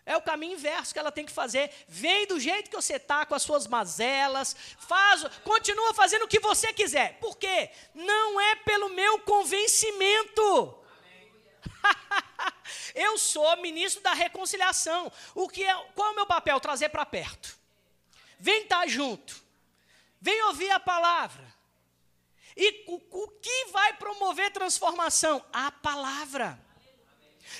É 0.04 0.16
o 0.16 0.22
caminho 0.22 0.54
inverso 0.54 0.92
que 0.92 0.98
ela 0.98 1.12
tem 1.12 1.24
que 1.24 1.32
fazer. 1.32 1.70
Vem 1.86 2.26
do 2.26 2.40
jeito 2.40 2.70
que 2.70 2.76
você 2.76 2.94
está, 2.94 3.24
com 3.24 3.34
as 3.34 3.42
suas 3.42 3.66
mazelas, 3.66 4.56
faz, 4.78 5.24
continua 5.44 5.94
fazendo 5.94 6.24
o 6.24 6.28
que 6.28 6.40
você 6.40 6.72
quiser. 6.72 7.18
Por 7.20 7.36
quê? 7.36 7.70
Não 7.94 8.40
é 8.40 8.56
pelo 8.56 8.88
meu 8.88 9.20
convencimento. 9.20 10.78
Eu 12.94 13.18
sou 13.18 13.56
ministro 13.58 14.02
da 14.02 14.12
reconciliação. 14.12 15.12
O 15.34 15.48
que 15.48 15.64
é, 15.64 15.74
qual 15.94 16.08
é 16.08 16.12
o 16.12 16.16
meu 16.16 16.26
papel? 16.26 16.58
Trazer 16.58 16.88
para 16.88 17.06
perto. 17.06 17.58
Vem 18.38 18.62
estar 18.62 18.80
tá 18.80 18.86
junto. 18.86 19.42
Vem 20.20 20.42
ouvir 20.44 20.70
a 20.70 20.80
palavra. 20.80 21.49
E 22.60 22.84
o, 22.86 23.00
o 23.22 23.28
que 23.28 23.68
vai 23.72 23.94
promover 23.94 24.52
transformação? 24.52 25.42
A 25.50 25.72
palavra. 25.72 26.60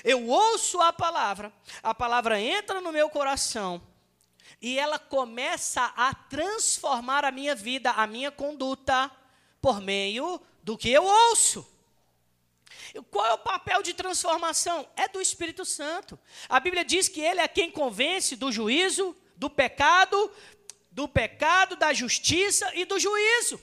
Eu 0.03 0.27
ouço 0.27 0.79
a 0.79 0.93
palavra, 0.93 1.51
a 1.81 1.91
palavra 1.91 2.39
entra 2.39 2.79
no 2.79 2.91
meu 2.91 3.09
coração 3.09 3.81
e 4.61 4.77
ela 4.77 4.99
começa 4.99 5.91
a 5.97 6.13
transformar 6.13 7.25
a 7.25 7.31
minha 7.31 7.55
vida, 7.55 7.89
a 7.89 8.05
minha 8.05 8.29
conduta, 8.29 9.11
por 9.59 9.81
meio 9.81 10.39
do 10.61 10.77
que 10.77 10.91
eu 10.91 11.03
ouço. 11.03 11.67
Qual 13.09 13.25
é 13.25 13.33
o 13.33 13.39
papel 13.39 13.81
de 13.81 13.95
transformação? 13.95 14.87
É 14.95 15.07
do 15.07 15.19
Espírito 15.19 15.65
Santo. 15.65 16.17
A 16.47 16.59
Bíblia 16.59 16.85
diz 16.85 17.09
que 17.09 17.21
ele 17.21 17.41
é 17.41 17.47
quem 17.47 17.71
convence 17.71 18.35
do 18.35 18.51
juízo, 18.51 19.17
do 19.35 19.49
pecado, 19.49 20.31
do 20.91 21.07
pecado, 21.07 21.75
da 21.75 21.91
justiça 21.91 22.71
e 22.75 22.85
do 22.85 22.99
juízo. 22.99 23.59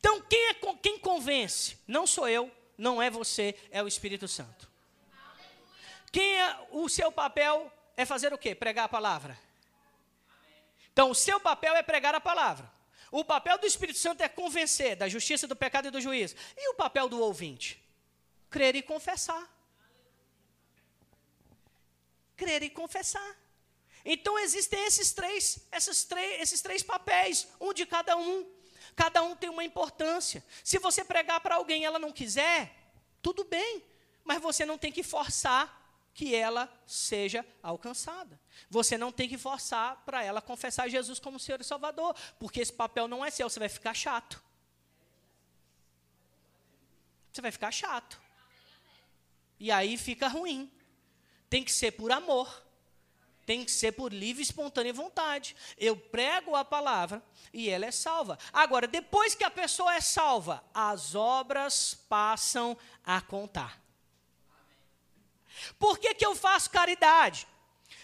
Então, 0.00 0.20
quem, 0.22 0.48
é, 0.48 0.54
quem 0.82 0.98
convence? 0.98 1.78
Não 1.86 2.06
sou 2.06 2.26
eu, 2.26 2.50
não 2.76 3.00
é 3.00 3.10
você, 3.10 3.54
é 3.70 3.82
o 3.82 3.86
Espírito 3.86 4.26
Santo. 4.26 4.68
Quem 6.10 6.40
é 6.40 6.66
o 6.72 6.88
seu 6.88 7.12
papel 7.12 7.70
é 7.96 8.04
fazer 8.04 8.32
o 8.32 8.38
quê? 8.38 8.54
Pregar 8.54 8.86
a 8.86 8.88
palavra. 8.88 9.38
Então, 10.92 11.10
o 11.10 11.14
seu 11.14 11.38
papel 11.38 11.76
é 11.76 11.82
pregar 11.82 12.14
a 12.14 12.20
palavra. 12.20 12.70
O 13.12 13.24
papel 13.24 13.58
do 13.58 13.66
Espírito 13.66 13.98
Santo 13.98 14.22
é 14.22 14.28
convencer 14.28 14.96
da 14.96 15.08
justiça, 15.08 15.46
do 15.46 15.54
pecado 15.54 15.88
e 15.88 15.90
do 15.90 16.00
juízo. 16.00 16.34
E 16.56 16.70
o 16.70 16.74
papel 16.74 17.08
do 17.08 17.20
ouvinte? 17.20 17.82
Crer 18.48 18.74
e 18.74 18.82
confessar. 18.82 19.48
Crer 22.36 22.62
e 22.62 22.70
confessar. 22.70 23.36
Então 24.04 24.38
existem 24.38 24.82
esses 24.84 25.12
três, 25.12 25.58
esses 25.70 26.04
três, 26.04 26.40
esses 26.40 26.62
três 26.62 26.82
papéis, 26.82 27.46
um 27.60 27.74
de 27.74 27.84
cada 27.84 28.16
um. 28.16 28.59
Cada 28.94 29.22
um 29.22 29.34
tem 29.36 29.48
uma 29.48 29.64
importância. 29.64 30.44
Se 30.64 30.78
você 30.78 31.04
pregar 31.04 31.40
para 31.40 31.56
alguém 31.56 31.82
e 31.82 31.84
ela 31.84 31.98
não 31.98 32.12
quiser, 32.12 32.74
tudo 33.22 33.44
bem, 33.44 33.84
mas 34.24 34.40
você 34.40 34.64
não 34.64 34.78
tem 34.78 34.92
que 34.92 35.02
forçar 35.02 35.78
que 36.12 36.34
ela 36.34 36.72
seja 36.86 37.46
alcançada. 37.62 38.38
Você 38.68 38.98
não 38.98 39.12
tem 39.12 39.28
que 39.28 39.38
forçar 39.38 40.02
para 40.04 40.22
ela 40.22 40.42
confessar 40.42 40.88
Jesus 40.88 41.18
como 41.18 41.38
Senhor 41.38 41.60
e 41.60 41.64
Salvador, 41.64 42.14
porque 42.38 42.60
esse 42.60 42.72
papel 42.72 43.08
não 43.08 43.24
é 43.24 43.30
seu, 43.30 43.48
você 43.48 43.58
vai 43.58 43.68
ficar 43.68 43.94
chato. 43.94 44.42
Você 47.32 47.40
vai 47.40 47.50
ficar 47.50 47.70
chato. 47.70 48.20
E 49.58 49.70
aí 49.70 49.96
fica 49.96 50.26
ruim. 50.26 50.70
Tem 51.48 51.62
que 51.64 51.72
ser 51.72 51.92
por 51.92 52.10
amor. 52.10 52.64
Tem 53.50 53.64
que 53.64 53.72
ser 53.72 53.90
por 53.90 54.12
livre 54.12 54.40
e 54.40 54.44
espontânea 54.44 54.92
vontade. 54.92 55.56
Eu 55.76 55.96
prego 55.96 56.54
a 56.54 56.64
palavra 56.64 57.20
e 57.52 57.68
ela 57.68 57.84
é 57.84 57.90
salva. 57.90 58.38
Agora, 58.52 58.86
depois 58.86 59.34
que 59.34 59.42
a 59.42 59.50
pessoa 59.50 59.92
é 59.92 60.00
salva, 60.00 60.62
as 60.72 61.16
obras 61.16 61.94
passam 62.08 62.78
a 63.04 63.20
contar. 63.20 63.82
Por 65.80 65.98
que, 65.98 66.14
que 66.14 66.24
eu 66.24 66.36
faço 66.36 66.70
caridade? 66.70 67.44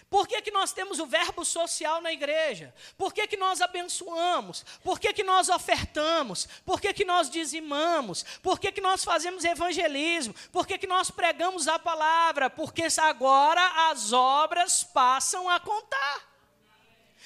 Por 0.09 0.25
que, 0.25 0.41
que 0.41 0.51
nós 0.51 0.71
temos 0.71 0.99
o 0.99 1.05
verbo 1.05 1.43
social 1.43 2.01
na 2.01 2.13
igreja? 2.13 2.73
Por 2.97 3.13
que, 3.13 3.27
que 3.27 3.35
nós 3.35 3.59
abençoamos? 3.59 4.63
Por 4.81 4.99
que, 4.99 5.11
que 5.11 5.23
nós 5.23 5.49
ofertamos? 5.49 6.47
Por 6.65 6.79
que, 6.79 6.93
que 6.93 7.03
nós 7.03 7.29
dizimamos? 7.29 8.23
Por 8.41 8.57
que, 8.57 8.71
que 8.71 8.79
nós 8.79 9.03
fazemos 9.03 9.43
evangelismo? 9.43 10.33
Por 10.51 10.65
que, 10.65 10.77
que 10.77 10.87
nós 10.87 11.11
pregamos 11.11 11.67
a 11.67 11.77
palavra? 11.77 12.49
Porque 12.49 12.87
agora 13.01 13.89
as 13.91 14.13
obras 14.13 14.81
passam 14.83 15.49
a 15.49 15.59
contar. 15.59 16.36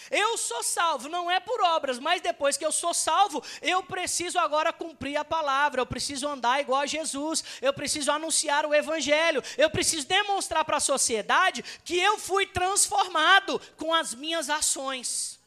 Eu 0.09 0.37
sou 0.37 0.63
salvo, 0.63 1.09
não 1.09 1.29
é 1.29 1.39
por 1.39 1.61
obras, 1.61 1.99
mas 1.99 2.21
depois 2.21 2.57
que 2.57 2.65
eu 2.65 2.71
sou 2.71 2.93
salvo, 2.93 3.43
eu 3.61 3.83
preciso 3.83 4.39
agora 4.39 4.71
cumprir 4.71 5.17
a 5.17 5.25
palavra, 5.25 5.81
eu 5.81 5.85
preciso 5.85 6.27
andar 6.27 6.61
igual 6.61 6.81
a 6.81 6.85
Jesus, 6.85 7.43
eu 7.61 7.73
preciso 7.73 8.11
anunciar 8.11 8.65
o 8.65 8.73
evangelho, 8.73 9.43
eu 9.57 9.69
preciso 9.69 10.07
demonstrar 10.07 10.63
para 10.63 10.77
a 10.77 10.81
sociedade 10.81 11.63
que 11.83 11.97
eu 11.97 12.17
fui 12.17 12.45
transformado 12.45 13.61
com 13.77 13.93
as 13.93 14.13
minhas 14.13 14.49
ações. 14.49 15.40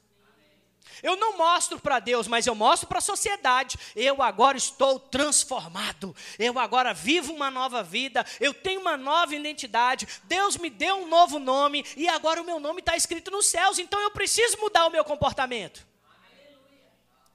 Eu 1.04 1.16
não 1.16 1.36
mostro 1.36 1.78
para 1.78 1.98
Deus, 1.98 2.26
mas 2.26 2.46
eu 2.46 2.54
mostro 2.54 2.88
para 2.88 2.96
a 2.96 3.02
sociedade. 3.02 3.76
Eu 3.94 4.22
agora 4.22 4.56
estou 4.56 4.98
transformado. 4.98 6.16
Eu 6.38 6.58
agora 6.58 6.94
vivo 6.94 7.30
uma 7.30 7.50
nova 7.50 7.82
vida. 7.82 8.24
Eu 8.40 8.54
tenho 8.54 8.80
uma 8.80 8.96
nova 8.96 9.36
identidade. 9.36 10.08
Deus 10.24 10.56
me 10.56 10.70
deu 10.70 10.96
um 10.96 11.06
novo 11.06 11.38
nome. 11.38 11.84
E 11.94 12.08
agora 12.08 12.40
o 12.40 12.44
meu 12.44 12.58
nome 12.58 12.80
está 12.80 12.96
escrito 12.96 13.30
nos 13.30 13.44
céus. 13.44 13.78
Então 13.78 14.00
eu 14.00 14.10
preciso 14.12 14.56
mudar 14.62 14.86
o 14.86 14.90
meu 14.90 15.04
comportamento. 15.04 15.86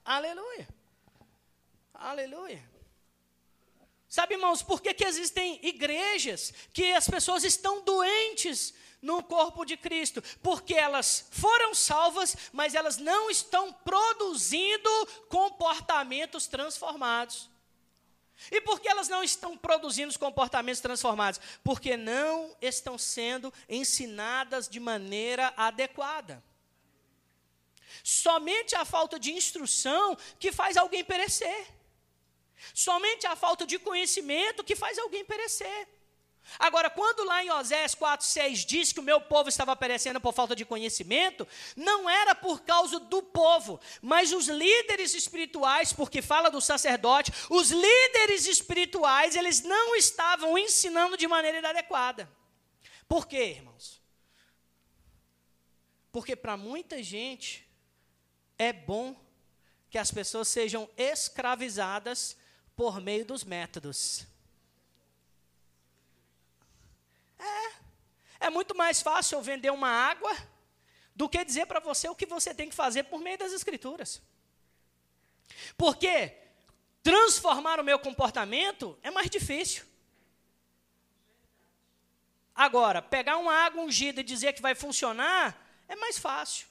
Aleluia. 0.03 0.67
Aleluia. 1.93 2.67
Sabe, 4.07 4.33
irmãos, 4.33 4.63
por 4.63 4.81
que, 4.81 4.95
que 4.95 5.05
existem 5.05 5.59
igrejas 5.61 6.51
que 6.73 6.91
as 6.93 7.07
pessoas 7.07 7.43
estão 7.43 7.83
doentes 7.83 8.73
no 9.01 9.23
corpo 9.23 9.65
de 9.65 9.77
Cristo, 9.77 10.21
porque 10.41 10.73
elas 10.73 11.27
foram 11.31 11.73
salvas, 11.73 12.35
mas 12.51 12.75
elas 12.75 12.97
não 12.97 13.29
estão 13.29 13.71
produzindo 13.71 14.89
comportamentos 15.29 16.47
transformados. 16.47 17.49
E 18.51 18.61
por 18.61 18.79
que 18.79 18.87
elas 18.87 19.09
não 19.09 19.21
estão 19.21 19.57
produzindo 19.57 20.09
os 20.09 20.17
comportamentos 20.17 20.81
transformados? 20.81 21.41
Porque 21.63 21.97
não 21.97 22.55
estão 22.61 22.97
sendo 22.97 23.53
ensinadas 23.67 24.69
de 24.69 24.79
maneira 24.79 25.53
adequada. 25.57 26.41
Somente 28.01 28.75
a 28.75 28.85
falta 28.85 29.19
de 29.19 29.31
instrução 29.31 30.17
que 30.39 30.51
faz 30.53 30.77
alguém 30.77 31.03
perecer. 31.03 31.67
Somente 32.73 33.27
a 33.27 33.35
falta 33.35 33.65
de 33.65 33.77
conhecimento 33.77 34.63
que 34.63 34.75
faz 34.75 34.97
alguém 34.97 35.25
perecer. 35.25 35.87
Agora, 36.57 36.89
quando 36.89 37.23
lá 37.25 37.43
em 37.43 37.51
Osés 37.51 37.93
4,6 37.93 38.65
diz 38.65 38.91
que 38.91 38.99
o 38.99 39.03
meu 39.03 39.21
povo 39.21 39.49
estava 39.49 39.75
perecendo 39.75 40.19
por 40.19 40.33
falta 40.33 40.55
de 40.55 40.65
conhecimento, 40.65 41.47
não 41.75 42.09
era 42.09 42.33
por 42.33 42.61
causa 42.61 42.99
do 42.99 43.21
povo, 43.21 43.79
mas 44.01 44.31
os 44.31 44.47
líderes 44.47 45.13
espirituais, 45.13 45.93
porque 45.93 46.21
fala 46.21 46.49
do 46.49 46.59
sacerdote, 46.59 47.31
os 47.49 47.69
líderes 47.69 48.47
espirituais, 48.47 49.35
eles 49.35 49.61
não 49.61 49.95
estavam 49.95 50.57
ensinando 50.57 51.15
de 51.15 51.27
maneira 51.27 51.59
inadequada. 51.59 52.29
Por 53.07 53.27
quê, 53.27 53.55
irmãos? 53.57 54.01
Porque 56.11 56.35
para 56.35 56.57
muita 56.57 57.03
gente 57.03 57.67
é 58.57 58.73
bom 58.73 59.15
que 59.89 59.97
as 59.97 60.11
pessoas 60.11 60.47
sejam 60.47 60.89
escravizadas 60.97 62.35
por 62.75 62.99
meio 62.99 63.25
dos 63.25 63.43
métodos. 63.43 64.27
É, 67.39 68.47
é 68.47 68.49
muito 68.49 68.75
mais 68.75 69.01
fácil 69.01 69.37
eu 69.37 69.41
vender 69.41 69.71
uma 69.71 69.89
água 69.89 70.35
do 71.15 71.27
que 71.27 71.43
dizer 71.43 71.65
para 71.65 71.79
você 71.79 72.07
o 72.07 72.15
que 72.15 72.25
você 72.25 72.53
tem 72.53 72.69
que 72.69 72.75
fazer 72.75 73.03
por 73.03 73.19
meio 73.19 73.37
das 73.37 73.51
Escrituras. 73.51 74.21
Porque 75.75 76.37
transformar 77.03 77.79
o 77.79 77.83
meu 77.83 77.99
comportamento 77.99 78.97
é 79.03 79.11
mais 79.11 79.29
difícil. 79.29 79.83
Agora, 82.55 83.01
pegar 83.01 83.37
uma 83.37 83.53
água 83.53 83.83
ungida 83.83 84.21
e 84.21 84.23
dizer 84.23 84.53
que 84.53 84.61
vai 84.61 84.75
funcionar 84.75 85.61
é 85.87 85.95
mais 85.95 86.17
fácil. 86.17 86.68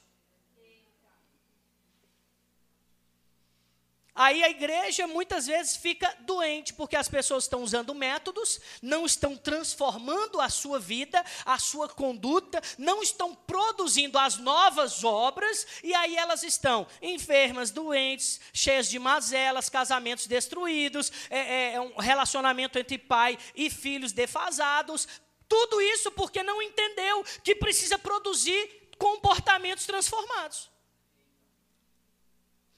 Aí 4.19 4.43
a 4.43 4.49
igreja 4.49 5.07
muitas 5.07 5.47
vezes 5.47 5.77
fica 5.77 6.13
doente, 6.19 6.73
porque 6.73 6.97
as 6.97 7.07
pessoas 7.07 7.45
estão 7.45 7.63
usando 7.63 7.95
métodos, 7.95 8.59
não 8.81 9.05
estão 9.05 9.37
transformando 9.37 10.41
a 10.41 10.49
sua 10.49 10.77
vida, 10.77 11.23
a 11.45 11.57
sua 11.57 11.87
conduta, 11.87 12.61
não 12.77 13.01
estão 13.01 13.33
produzindo 13.33 14.19
as 14.19 14.35
novas 14.35 15.05
obras, 15.05 15.65
e 15.81 15.93
aí 15.93 16.17
elas 16.17 16.43
estão 16.43 16.85
enfermas, 17.01 17.71
doentes, 17.71 18.41
cheias 18.51 18.89
de 18.89 18.99
mazelas, 18.99 19.69
casamentos 19.69 20.27
destruídos, 20.27 21.13
é, 21.29 21.39
é, 21.39 21.73
é 21.75 21.79
um 21.79 21.95
relacionamento 21.95 22.77
entre 22.77 22.97
pai 22.97 23.39
e 23.55 23.69
filhos 23.69 24.11
defasados. 24.11 25.07
Tudo 25.47 25.81
isso 25.81 26.11
porque 26.11 26.43
não 26.43 26.61
entendeu 26.61 27.23
que 27.41 27.55
precisa 27.55 27.97
produzir 27.97 28.89
comportamentos 28.97 29.85
transformados. 29.85 30.69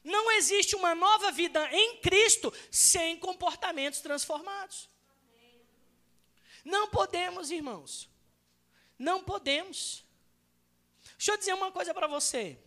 Não 0.04 0.32
existe 0.32 0.76
uma 0.76 0.96
nova 0.96 1.32
vida 1.32 1.68
em 1.72 1.98
Cristo 1.98 2.52
sem 2.72 3.18
comportamentos 3.18 4.00
transformados. 4.00 4.90
Não 6.66 6.88
podemos, 6.90 7.52
irmãos. 7.52 8.10
Não 8.98 9.24
podemos. 9.24 10.04
Deixa 11.18 11.34
eu 11.34 11.38
dizer 11.38 11.54
uma 11.54 11.72
coisa 11.72 11.94
para 11.94 12.08
você. 12.08 12.58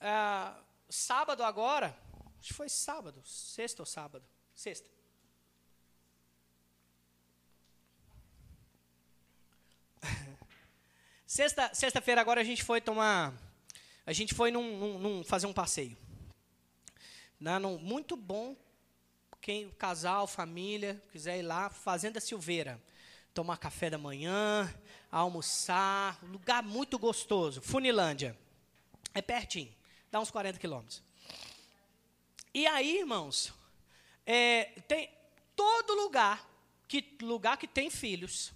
Ah, 0.00 0.60
sábado 0.88 1.44
agora, 1.44 1.96
acho 2.38 2.48
que 2.48 2.54
foi 2.54 2.68
sábado, 2.68 3.22
sexta 3.24 3.82
ou 3.82 3.86
sábado? 3.86 4.24
Sexta. 4.54 4.88
Sexta, 11.26 11.72
sexta-feira 11.74 12.20
agora 12.20 12.40
a 12.40 12.44
gente 12.44 12.64
foi 12.64 12.80
tomar 12.80 13.32
a 14.06 14.12
gente 14.12 14.34
foi 14.34 14.50
num, 14.50 14.78
num, 14.78 14.98
num 14.98 15.24
fazer 15.24 15.46
um 15.46 15.52
passeio. 15.52 15.96
Na, 17.38 17.58
num, 17.58 17.78
muito 17.78 18.16
bom, 18.16 18.56
quem 19.40 19.70
casal, 19.70 20.26
família, 20.26 21.02
quiser 21.10 21.38
ir 21.38 21.42
lá, 21.42 21.70
Fazenda 21.70 22.20
Silveira. 22.20 22.80
Tomar 23.32 23.58
café 23.58 23.88
da 23.88 23.96
manhã, 23.96 24.72
almoçar, 25.10 26.22
lugar 26.24 26.62
muito 26.62 26.98
gostoso. 26.98 27.62
Funilândia. 27.62 28.36
É 29.14 29.22
pertinho, 29.22 29.72
dá 30.10 30.20
uns 30.20 30.30
40 30.30 30.58
quilômetros. 30.58 31.02
E 32.52 32.66
aí, 32.66 32.98
irmãos, 32.98 33.52
é, 34.26 34.64
tem 34.86 35.10
todo 35.54 35.94
lugar 35.94 36.48
que 36.88 37.16
lugar 37.22 37.56
que 37.56 37.68
tem 37.68 37.88
filhos, 37.88 38.52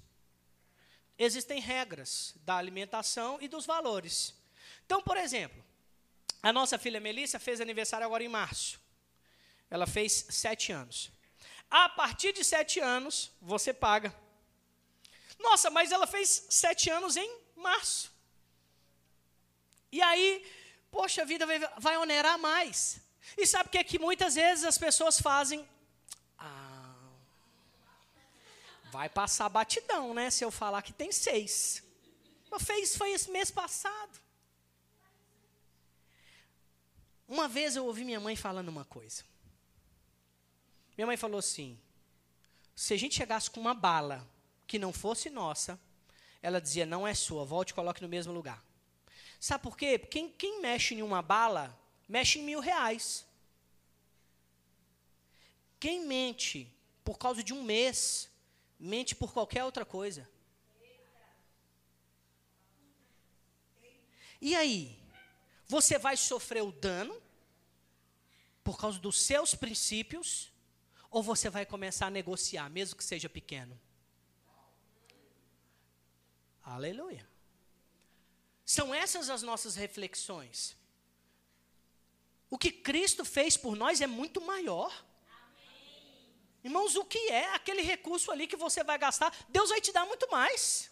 existem 1.17 1.61
regras 1.61 2.35
da 2.45 2.57
alimentação 2.57 3.39
e 3.41 3.47
dos 3.47 3.65
valores. 3.65 4.35
Então, 4.85 5.03
por 5.03 5.17
exemplo, 5.17 5.63
a 6.43 6.53
nossa 6.53 6.79
filha 6.79 7.01
Melissa 7.01 7.39
fez 7.39 7.61
aniversário 7.61 8.07
agora 8.07 8.23
em 8.23 8.29
março. 8.29 8.81
Ela 9.71 9.87
fez 9.87 10.27
sete 10.31 10.73
anos. 10.73 11.11
A 11.71 11.89
partir 11.89 12.33
de 12.33 12.45
sete 12.45 12.81
anos, 12.81 13.33
você 13.41 13.73
paga. 13.73 14.15
Nossa, 15.39 15.71
mas 15.71 15.91
ela 15.91 16.07
fez 16.07 16.47
sete 16.51 16.91
anos 16.91 17.17
em 17.17 17.39
março. 17.57 18.13
E 19.91 20.03
aí, 20.03 20.45
poxa, 20.91 21.23
a 21.23 21.25
vida 21.25 21.47
vai, 21.47 21.59
vai 21.79 21.97
onerar 21.97 22.39
mais. 22.39 23.01
E 23.37 23.47
sabe 23.47 23.69
o 23.69 23.73
que 23.73 23.79
é 23.79 23.85
que 23.85 23.99
muitas 23.99 24.35
vezes 24.35 24.65
as 24.65 24.77
pessoas 24.77 25.21
fazem? 25.21 25.67
Ah, 26.39 26.95
vai 28.93 29.09
passar 29.09 29.49
batidão, 29.49 30.13
né? 30.13 30.31
Se 30.31 30.45
eu 30.45 30.51
falar 30.51 30.83
que 30.83 30.93
tem 30.93 31.11
seis. 31.11 31.83
Eu 32.53 32.61
fez, 32.61 32.97
foi 32.97 33.13
esse 33.13 33.31
mês 33.31 33.51
passado. 33.51 34.24
Uma 37.29 37.49
vez 37.49 37.75
eu 37.75 37.87
ouvi 37.87 38.05
minha 38.05 38.21
mãe 38.21 38.37
falando 38.37 38.69
uma 38.69 38.85
coisa. 38.85 39.25
Minha 40.97 41.07
mãe 41.07 41.17
falou 41.17 41.39
assim: 41.39 41.79
se 42.75 42.95
a 42.95 42.97
gente 42.97 43.15
chegasse 43.15 43.51
com 43.51 43.61
uma 43.61 43.75
bala 43.75 44.27
que 44.67 44.79
não 44.79 44.93
fosse 44.93 45.31
nossa, 45.31 45.81
ela 46.43 46.61
dizia: 46.61 46.87
não 46.87 47.07
é 47.07 47.15
sua, 47.15 47.45
volte 47.45 47.71
e 47.71 47.75
coloque 47.75 48.03
no 48.03 48.09
mesmo 48.09 48.33
lugar. 48.33 48.63
Sabe 49.41 49.63
por 49.63 49.77
quê? 49.77 49.99
Quem, 49.99 50.31
quem 50.31 50.61
mexe 50.61 50.95
em 50.95 51.03
uma 51.03 51.23
bala, 51.23 51.79
mexe 52.09 52.39
em 52.39 52.43
mil 52.43 52.61
reais. 52.61 53.27
Quem 55.79 56.07
mente 56.07 56.73
por 57.05 57.19
causa 57.19 57.43
de 57.43 57.53
um 57.53 57.63
mês, 57.63 58.31
mente 58.79 59.15
por 59.15 59.33
qualquer 59.33 59.65
outra 59.65 59.85
coisa. 59.85 60.29
E 64.41 64.55
aí? 64.55 65.04
Você 65.67 65.99
vai 65.99 66.17
sofrer 66.17 66.63
o 66.63 66.73
dano 66.73 67.21
por 68.63 68.79
causa 68.79 68.99
dos 68.99 69.21
seus 69.21 69.55
princípios, 69.55 70.51
ou 71.11 71.23
você 71.23 71.51
vai 71.51 71.67
começar 71.67 72.07
a 72.07 72.11
negociar, 72.11 72.69
mesmo 72.71 72.97
que 72.97 73.05
seja 73.05 73.29
pequeno? 73.29 73.79
Aleluia. 76.63 77.29
São 78.65 78.95
essas 78.95 79.29
as 79.29 79.43
nossas 79.43 79.77
reflexões. 79.77 80.77
O 82.49 82.57
que 82.57 82.73
Cristo 82.73 83.25
fez 83.25 83.57
por 83.57 83.77
nós 83.77 84.01
é 84.01 84.07
muito 84.07 84.41
maior. 84.41 84.91
Amém. 85.29 86.33
Irmãos, 86.65 86.97
o 86.97 87.05
que 87.05 87.19
é 87.31 87.55
aquele 87.55 87.83
recurso 87.83 88.31
ali 88.31 88.47
que 88.47 88.57
você 88.57 88.83
vai 88.83 88.97
gastar? 88.97 89.35
Deus 89.49 89.69
vai 89.69 89.81
te 89.81 89.93
dar 89.93 90.07
muito 90.07 90.31
mais. 90.31 90.91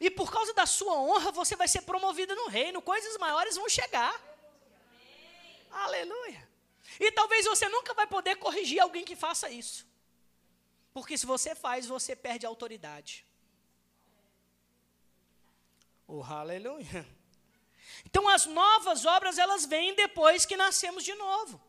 E 0.00 0.10
por 0.10 0.32
causa 0.32 0.52
da 0.54 0.66
sua 0.66 0.94
honra, 0.94 1.30
você 1.30 1.56
vai 1.56 1.68
ser 1.68 1.82
promovido 1.82 2.34
no 2.34 2.48
reino. 2.48 2.82
Coisas 2.82 3.16
maiores 3.18 3.56
vão 3.56 3.68
chegar. 3.68 4.14
Amém. 4.90 5.66
Aleluia. 5.70 6.48
E 6.98 7.10
talvez 7.12 7.46
você 7.46 7.68
nunca 7.68 7.94
vai 7.94 8.06
poder 8.06 8.36
corrigir 8.36 8.80
alguém 8.80 9.04
que 9.04 9.16
faça 9.16 9.50
isso. 9.50 9.86
Porque 10.92 11.18
se 11.18 11.26
você 11.26 11.54
faz, 11.54 11.86
você 11.86 12.14
perde 12.14 12.46
a 12.46 12.48
autoridade. 12.48 13.26
Oh, 16.06 16.22
aleluia. 16.22 17.06
Então 18.04 18.28
as 18.28 18.46
novas 18.46 19.04
obras 19.04 19.38
elas 19.38 19.64
vêm 19.64 19.94
depois 19.94 20.44
que 20.44 20.56
nascemos 20.56 21.02
de 21.02 21.14
novo. 21.14 21.60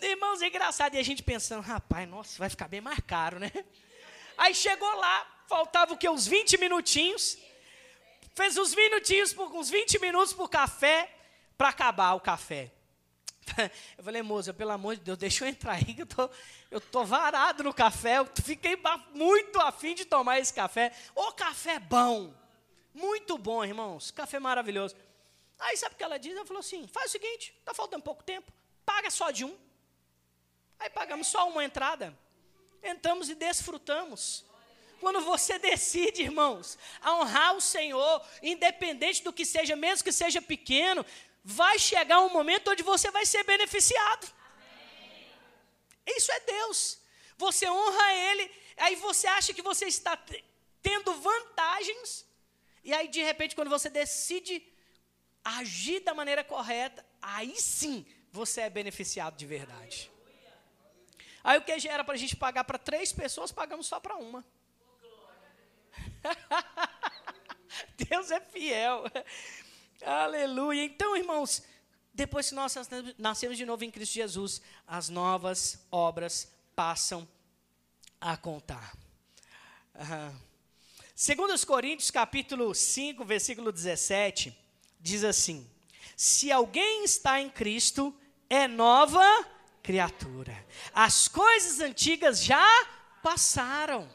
Irmãos, 0.00 0.42
é 0.42 0.48
engraçado 0.48 0.94
e 0.94 0.98
a 0.98 1.02
gente 1.02 1.22
pensando, 1.22 1.62
rapaz, 1.62 2.08
nossa, 2.08 2.38
vai 2.38 2.50
ficar 2.50 2.66
bem 2.68 2.80
mais 2.80 2.98
caro, 3.00 3.38
né? 3.38 3.50
Aí 4.36 4.54
chegou 4.54 4.92
lá, 4.96 5.31
faltava 5.48 5.94
o 5.94 5.96
que? 5.96 6.08
Uns 6.08 6.26
20 6.26 6.58
minutinhos. 6.58 7.38
Fez 8.34 8.56
uns 8.56 8.74
minutinhos, 8.74 9.32
por, 9.32 9.54
uns 9.54 9.68
20 9.68 9.98
minutos 9.98 10.34
o 10.38 10.48
café, 10.48 11.14
para 11.56 11.68
acabar 11.68 12.14
o 12.14 12.20
café. 12.20 12.72
Eu 13.98 14.04
falei, 14.04 14.22
moça, 14.22 14.54
pelo 14.54 14.70
amor 14.70 14.96
de 14.96 15.02
Deus, 15.02 15.18
deixa 15.18 15.44
eu 15.44 15.48
entrar 15.48 15.72
aí, 15.72 15.94
que 15.94 16.02
eu 16.02 16.06
tô, 16.06 16.30
eu 16.70 16.80
tô 16.80 17.04
varado 17.04 17.64
no 17.64 17.74
café, 17.74 18.18
eu 18.18 18.28
fiquei 18.42 18.78
muito 19.12 19.60
afim 19.60 19.94
de 19.94 20.04
tomar 20.04 20.38
esse 20.38 20.54
café. 20.54 20.92
O 21.14 21.32
café 21.32 21.78
bom, 21.78 22.32
muito 22.94 23.36
bom, 23.36 23.64
irmãos, 23.64 24.10
café 24.10 24.38
maravilhoso. 24.38 24.94
Aí 25.58 25.76
sabe 25.76 25.94
o 25.94 25.98
que 25.98 26.04
ela 26.04 26.18
diz? 26.18 26.34
Ela 26.34 26.46
falou 26.46 26.60
assim: 26.60 26.86
faz 26.86 27.06
o 27.06 27.12
seguinte, 27.12 27.54
está 27.58 27.74
faltando 27.74 28.02
pouco 28.02 28.22
tempo, 28.22 28.50
paga 28.84 29.10
só 29.10 29.30
de 29.30 29.44
um. 29.44 29.56
Aí 30.78 30.90
pagamos 30.90 31.26
só 31.26 31.48
uma 31.48 31.64
entrada, 31.64 32.16
entramos 32.82 33.28
e 33.28 33.34
desfrutamos. 33.34 34.44
Quando 35.02 35.20
você 35.20 35.58
decide, 35.58 36.22
irmãos, 36.22 36.78
a 37.00 37.16
honrar 37.16 37.56
o 37.56 37.60
Senhor, 37.60 38.24
independente 38.40 39.20
do 39.24 39.32
que 39.32 39.44
seja, 39.44 39.74
mesmo 39.74 40.04
que 40.04 40.12
seja 40.12 40.40
pequeno, 40.40 41.04
vai 41.42 41.76
chegar 41.76 42.20
um 42.20 42.32
momento 42.38 42.70
onde 42.70 42.84
você 42.84 43.10
vai 43.10 43.26
ser 43.26 43.42
beneficiado. 43.42 44.32
Amém. 44.46 45.26
Isso 46.06 46.30
é 46.30 46.38
Deus. 46.38 47.00
Você 47.36 47.68
honra 47.68 48.14
Ele, 48.14 48.48
aí 48.76 48.94
você 48.94 49.26
acha 49.26 49.52
que 49.52 49.60
você 49.60 49.86
está 49.86 50.16
tendo 50.80 51.12
vantagens, 51.14 52.24
e 52.84 52.94
aí 52.94 53.08
de 53.08 53.24
repente, 53.24 53.56
quando 53.56 53.70
você 53.70 53.90
decide 53.90 54.64
agir 55.44 55.98
da 55.98 56.14
maneira 56.14 56.44
correta, 56.44 57.04
aí 57.20 57.60
sim 57.60 58.06
você 58.30 58.60
é 58.60 58.70
beneficiado 58.70 59.36
de 59.36 59.46
verdade. 59.46 60.08
Aí 61.42 61.58
o 61.58 61.62
que 61.62 61.88
era 61.88 62.04
para 62.04 62.14
a 62.14 62.22
gente 62.24 62.36
pagar 62.36 62.62
para 62.62 62.78
três 62.78 63.12
pessoas, 63.12 63.50
pagamos 63.50 63.88
só 63.88 63.98
para 63.98 64.14
uma. 64.14 64.44
Deus 68.08 68.30
é 68.30 68.40
fiel. 68.40 69.04
Aleluia. 70.04 70.84
Então, 70.84 71.16
irmãos, 71.16 71.62
depois 72.12 72.48
que 72.48 72.54
nós 72.54 72.74
nascemos 73.18 73.56
de 73.56 73.64
novo 73.64 73.84
em 73.84 73.90
Cristo 73.90 74.14
Jesus, 74.14 74.60
as 74.86 75.08
novas 75.08 75.86
obras 75.90 76.52
passam 76.74 77.26
a 78.20 78.36
contar. 78.36 78.96
Uhum. 79.94 80.40
Segundo 81.14 81.52
os 81.52 81.64
Coríntios, 81.64 82.10
capítulo 82.10 82.74
5, 82.74 83.24
versículo 83.24 83.70
17, 83.70 84.56
diz 85.00 85.24
assim: 85.24 85.68
Se 86.16 86.50
alguém 86.50 87.04
está 87.04 87.40
em 87.40 87.48
Cristo, 87.48 88.14
é 88.48 88.66
nova 88.66 89.22
criatura. 89.82 90.66
As 90.94 91.28
coisas 91.28 91.80
antigas 91.80 92.42
já 92.42 92.66
passaram 93.22 94.08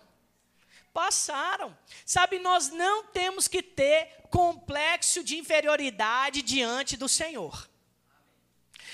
passaram. 0.97 1.77
Sabe, 2.03 2.39
nós 2.39 2.69
não 2.71 3.03
temos 3.03 3.47
que 3.47 3.61
ter 3.61 4.23
complexo 4.31 5.23
de 5.23 5.37
inferioridade 5.37 6.41
diante 6.41 6.97
do 6.97 7.07
Senhor. 7.07 7.69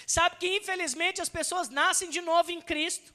Sabe 0.06 0.36
que 0.36 0.58
infelizmente 0.58 1.22
as 1.22 1.30
pessoas 1.30 1.70
nascem 1.70 2.10
de 2.10 2.20
novo 2.20 2.52
em 2.52 2.62
Cristo. 2.62 3.13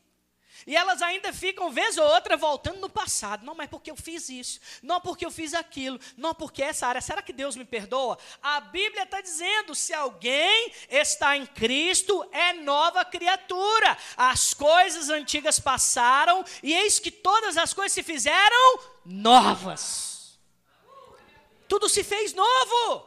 E 0.66 0.76
elas 0.76 1.02
ainda 1.02 1.32
ficam, 1.32 1.70
vez 1.70 1.96
ou 1.96 2.04
outra, 2.04 2.36
voltando 2.36 2.80
no 2.80 2.88
passado. 2.88 3.44
Não, 3.44 3.54
mas 3.54 3.68
porque 3.68 3.90
eu 3.90 3.96
fiz 3.96 4.28
isso. 4.28 4.60
Não 4.82 5.00
porque 5.00 5.24
eu 5.24 5.30
fiz 5.30 5.54
aquilo. 5.54 5.98
Não 6.16 6.34
porque 6.34 6.62
essa 6.62 6.86
área. 6.86 7.00
Será 7.00 7.22
que 7.22 7.32
Deus 7.32 7.56
me 7.56 7.64
perdoa? 7.64 8.18
A 8.42 8.60
Bíblia 8.60 9.04
está 9.04 9.20
dizendo: 9.20 9.74
se 9.74 9.94
alguém 9.94 10.72
está 10.88 11.36
em 11.36 11.46
Cristo, 11.46 12.28
é 12.32 12.52
nova 12.54 13.04
criatura. 13.04 13.96
As 14.16 14.52
coisas 14.54 15.08
antigas 15.10 15.58
passaram, 15.58 16.44
e 16.62 16.74
eis 16.74 16.98
que 16.98 17.10
todas 17.10 17.56
as 17.56 17.72
coisas 17.72 17.92
se 17.92 18.02
fizeram 18.02 18.80
novas. 19.04 20.38
Tudo 21.68 21.88
se 21.88 22.02
fez 22.02 22.32
novo. 22.32 23.06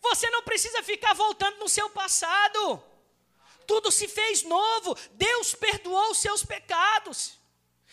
Você 0.00 0.28
não 0.30 0.42
precisa 0.42 0.82
ficar 0.82 1.14
voltando 1.14 1.58
no 1.58 1.68
seu 1.68 1.88
passado 1.90 2.82
tudo 3.66 3.90
se 3.90 4.08
fez 4.08 4.42
novo, 4.42 4.96
Deus 5.12 5.54
perdoou 5.54 6.10
os 6.10 6.18
seus 6.18 6.44
pecados. 6.44 7.38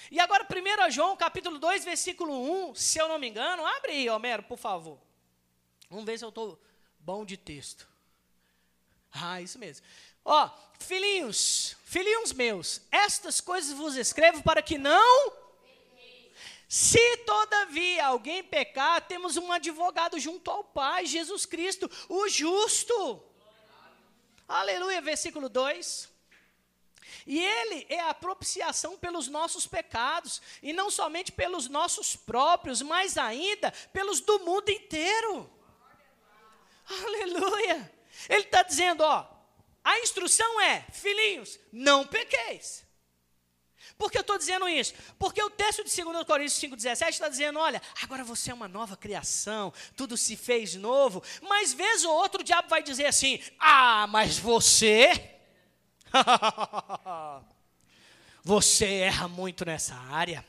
E 0.10 0.20
agora, 0.20 0.46
1 0.46 0.92
João, 0.92 1.16
capítulo 1.16 1.60
2, 1.60 1.86
versículo 1.86 2.70
1, 2.70 2.76
se 2.76 2.98
eu 2.98 3.08
não 3.08 3.20
me 3.20 3.28
engano, 3.28 3.66
abre 3.66 3.92
aí, 3.92 4.10
Homero, 4.10 4.44
por 4.44 4.58
favor. 4.58 4.98
Vamos 5.90 6.06
ver 6.06 6.18
se 6.18 6.26
eu 6.26 6.30
estou 6.30 6.60
bom 7.00 7.26
de 7.26 7.38
texto. 7.38 7.88
Ah, 9.12 9.42
isso 9.42 9.60
mesmo. 9.60 9.86
Ó, 10.24 10.50
filhinhos, 10.80 11.76
filhinhos 11.84 12.32
meus, 12.32 12.82
estas 12.92 13.42
coisas 13.42 13.74
vos 13.74 13.96
escrevo 13.96 14.42
para 14.44 14.62
que 14.62 14.78
não. 14.78 15.34
Se 16.68 17.18
todavia 17.18 18.08
alguém 18.08 18.42
pecar, 18.42 19.06
temos 19.06 19.36
um 19.36 19.52
advogado 19.52 20.18
junto 20.18 20.50
ao 20.50 20.64
Pai, 20.64 21.06
Jesus 21.06 21.46
Cristo, 21.46 21.92
o 22.08 22.30
justo. 22.30 23.22
Aleluia, 24.52 25.00
versículo 25.00 25.48
2. 25.48 26.10
E 27.26 27.40
ele 27.40 27.86
é 27.88 28.02
a 28.02 28.14
propiciação 28.14 28.98
pelos 28.98 29.28
nossos 29.28 29.66
pecados, 29.66 30.42
e 30.62 30.74
não 30.74 30.92
somente 30.92 31.32
pelos 31.32 31.70
nossos 31.70 32.16
próprios, 32.16 32.82
mas 32.82 33.18
ainda 33.18 33.72
pelos 33.94 34.20
do 34.20 34.40
mundo 34.40 34.70
inteiro. 34.70 35.50
Aleluia. 36.90 37.92
Ele 38.28 38.44
está 38.44 38.62
dizendo, 38.64 39.02
ó, 39.02 39.26
a 39.84 40.00
instrução 40.00 40.60
é, 40.60 40.86
filhinhos, 40.92 41.58
não 41.72 42.06
pequeis. 42.06 42.84
Por 44.02 44.12
que 44.12 44.18
eu 44.18 44.22
estou 44.22 44.36
dizendo 44.36 44.68
isso? 44.68 44.96
Porque 45.20 45.44
o 45.44 45.50
texto 45.52 45.84
de 45.84 46.04
2 46.04 46.24
Coríntios 46.24 46.60
5,17 46.60 47.10
está 47.10 47.30
dizendo: 47.30 47.60
olha, 47.60 47.80
agora 48.02 48.24
você 48.24 48.50
é 48.50 48.54
uma 48.54 48.68
nova 48.68 48.98
criação, 48.98 49.72
tudo 49.96 50.18
se 50.18 50.36
fez 50.36 50.74
novo, 50.74 51.22
mas 51.40 51.72
vez 51.72 52.04
ou 52.04 52.12
outro 52.12 52.42
o 52.42 52.44
diabo 52.44 52.68
vai 52.68 52.82
dizer 52.82 53.06
assim: 53.06 53.40
ah, 53.60 54.08
mas 54.08 54.40
você. 54.40 55.38
você 58.44 58.86
erra 58.86 59.28
muito 59.28 59.64
nessa 59.66 59.94
área, 59.94 60.44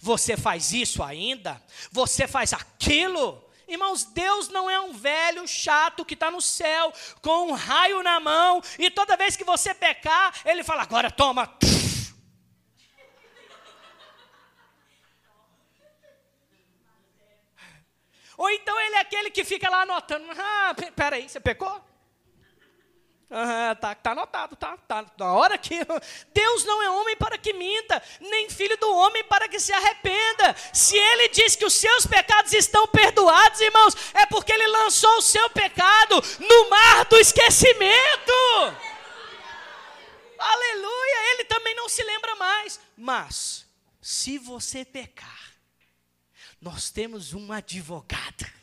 você 0.00 0.34
faz 0.34 0.72
isso 0.72 1.02
ainda, 1.02 1.62
você 1.92 2.26
faz 2.26 2.54
aquilo. 2.54 3.44
Irmãos, 3.68 4.04
Deus 4.04 4.48
não 4.48 4.70
é 4.70 4.80
um 4.80 4.94
velho 4.94 5.46
chato 5.46 6.02
que 6.02 6.14
está 6.14 6.30
no 6.30 6.40
céu 6.40 6.90
com 7.20 7.50
um 7.50 7.52
raio 7.52 8.02
na 8.02 8.18
mão 8.18 8.62
e 8.78 8.90
toda 8.90 9.18
vez 9.18 9.36
que 9.36 9.44
você 9.44 9.74
pecar, 9.74 10.32
ele 10.46 10.64
fala: 10.64 10.80
agora 10.80 11.10
toma. 11.10 11.54
Ou 18.36 18.50
então 18.50 18.78
ele 18.80 18.96
é 18.96 19.00
aquele 19.00 19.30
que 19.30 19.44
fica 19.44 19.68
lá 19.70 19.82
anotando: 19.82 20.26
ah, 20.38 20.74
peraí, 20.94 21.28
você 21.28 21.40
pecou? 21.40 21.80
Uhum, 23.28 23.74
tá, 23.80 23.92
tá 23.92 24.12
anotado, 24.12 24.54
tá, 24.54 24.76
tá. 24.86 25.04
Na 25.18 25.32
hora 25.32 25.58
que. 25.58 25.80
Deus 26.32 26.64
não 26.64 26.80
é 26.80 26.90
homem 26.90 27.16
para 27.16 27.36
que 27.36 27.52
minta, 27.52 28.00
nem 28.20 28.48
filho 28.48 28.76
do 28.76 28.88
homem 28.94 29.24
para 29.24 29.48
que 29.48 29.58
se 29.58 29.72
arrependa. 29.72 30.54
Se 30.72 30.96
ele 30.96 31.28
diz 31.30 31.56
que 31.56 31.64
os 31.64 31.74
seus 31.74 32.06
pecados 32.06 32.52
estão 32.52 32.86
perdoados, 32.86 33.60
irmãos, 33.60 33.96
é 34.14 34.26
porque 34.26 34.52
ele 34.52 34.66
lançou 34.68 35.18
o 35.18 35.22
seu 35.22 35.50
pecado 35.50 36.22
no 36.38 36.70
mar 36.70 37.04
do 37.06 37.18
esquecimento. 37.18 38.32
Aleluia! 40.38 41.32
Ele 41.32 41.44
também 41.44 41.74
não 41.74 41.88
se 41.88 42.04
lembra 42.04 42.36
mais. 42.36 42.78
Mas, 42.96 43.66
se 44.00 44.38
você 44.38 44.84
pecar, 44.84 45.55
nós 46.60 46.90
temos 46.90 47.34
um 47.34 47.52
advogado 47.52 48.55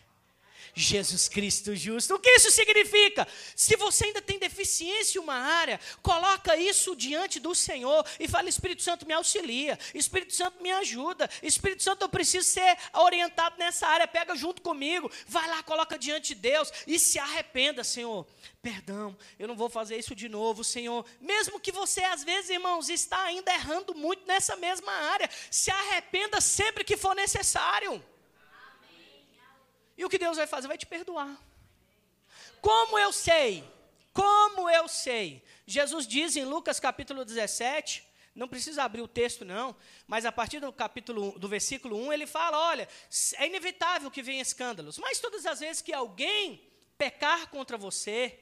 Jesus 0.74 1.28
Cristo 1.28 1.76
justo. 1.76 2.16
O 2.16 2.20
que 2.20 2.30
isso 2.32 2.50
significa? 2.52 3.28
Se 3.56 3.76
você 3.76 4.06
ainda 4.06 4.22
tem 4.22 4.40
deficiência 4.40 5.20
em 5.20 5.22
uma 5.22 5.36
área, 5.36 5.80
coloca 6.02 6.58
isso 6.58 6.96
diante 6.96 7.40
do 7.40 7.54
Senhor 7.54 8.06
e 8.20 8.28
fala: 8.28 8.50
Espírito 8.50 8.82
Santo 8.82 9.06
me 9.06 9.14
auxilia, 9.14 9.78
Espírito 9.94 10.34
Santo 10.34 10.62
me 10.64 10.72
ajuda, 10.72 11.30
Espírito 11.42 11.84
Santo 11.84 12.04
eu 12.04 12.10
preciso 12.10 12.48
ser 12.50 12.78
orientado 12.94 13.56
nessa 13.58 13.88
área, 13.88 14.08
pega 14.08 14.36
junto 14.36 14.62
comigo, 14.62 15.12
vai 15.28 15.48
lá, 15.48 15.62
coloca 15.62 15.98
diante 15.98 16.30
de 16.30 16.36
Deus 16.36 16.72
e 16.88 16.98
se 16.98 17.20
arrependa, 17.20 17.84
Senhor. 17.84 18.26
Perdão, 18.62 19.16
eu 19.38 19.48
não 19.48 19.56
vou 19.56 19.70
fazer 19.70 19.98
isso 19.98 20.16
de 20.16 20.30
novo, 20.30 20.64
Senhor. 20.64 21.06
Mesmo 21.20 21.60
que 21.60 21.72
você, 21.72 22.02
às 22.06 22.24
vezes, 22.24 22.50
irmãos, 22.50 22.90
está 22.90 23.22
ainda 23.24 23.54
errando 23.54 23.94
muito 23.94 24.26
nessa 24.26 24.56
mesma 24.56 24.92
área, 24.92 25.30
se 25.52 25.70
arrependa 25.70 26.40
sempre 26.40 26.84
que 26.84 26.96
for 26.96 27.14
necessário. 27.14 28.02
E 29.98 30.04
o 30.06 30.10
que 30.10 30.18
Deus 30.18 30.38
vai 30.38 30.48
fazer? 30.48 30.68
Vai 30.68 30.78
te 30.78 30.86
perdoar. 30.86 31.38
Como 32.62 32.98
eu 32.98 33.12
sei? 33.12 33.64
Como 34.14 34.70
eu 34.70 34.88
sei? 34.88 35.44
Jesus 35.66 36.08
diz 36.08 36.36
em 36.36 36.46
Lucas 36.46 36.80
capítulo 36.80 37.26
17, 37.26 38.04
não 38.36 38.48
precisa 38.48 38.84
abrir 38.84 39.02
o 39.02 39.08
texto 39.08 39.44
não, 39.46 39.76
mas 40.08 40.26
a 40.26 40.32
partir 40.32 40.60
do 40.60 40.72
capítulo 40.72 41.38
do 41.38 41.48
versículo 41.48 41.98
1, 42.08 42.14
ele 42.14 42.28
fala, 42.28 42.58
olha, 42.58 42.88
é 43.38 43.48
inevitável 43.48 44.10
que 44.10 44.24
venha 44.24 44.42
escândalos, 44.42 44.98
mas 44.98 45.20
todas 45.20 45.46
as 45.46 45.60
vezes 45.60 45.82
que 45.82 45.94
alguém 45.94 46.62
pecar 46.98 47.50
contra 47.50 47.78
você 47.78 48.40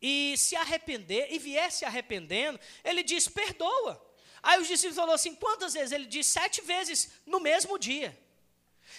e 0.00 0.34
se 0.36 0.56
arrepender 0.56 1.28
e 1.30 1.38
vier 1.38 1.70
se 1.70 1.84
arrependendo, 1.84 2.58
ele 2.82 3.02
diz: 3.02 3.28
"Perdoa". 3.28 4.00
Aí 4.42 4.60
os 4.60 4.68
discípulos 4.68 4.96
falaram 4.96 5.14
assim: 5.14 5.34
"Quantas 5.34 5.74
vezes?" 5.74 5.92
Ele 5.92 6.06
diz: 6.06 6.26
"Sete 6.26 6.62
vezes 6.62 7.10
no 7.26 7.38
mesmo 7.38 7.78
dia". 7.78 8.18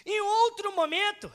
Em 0.05 0.19
outro 0.21 0.75
momento, 0.75 1.31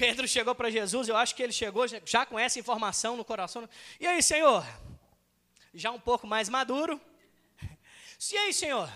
Pedro 0.00 0.26
chegou 0.26 0.54
para 0.54 0.70
Jesus, 0.70 1.10
eu 1.10 1.16
acho 1.16 1.34
que 1.34 1.42
ele 1.42 1.52
chegou 1.52 1.84
já 2.06 2.24
com 2.24 2.38
essa 2.38 2.58
informação 2.58 3.18
no 3.18 3.24
coração. 3.24 3.68
E 4.00 4.06
aí, 4.06 4.22
Senhor? 4.22 4.66
Já 5.74 5.90
um 5.90 6.00
pouco 6.00 6.26
mais 6.26 6.48
maduro. 6.48 6.98
E 8.32 8.36
aí, 8.38 8.50
Senhor? 8.54 8.90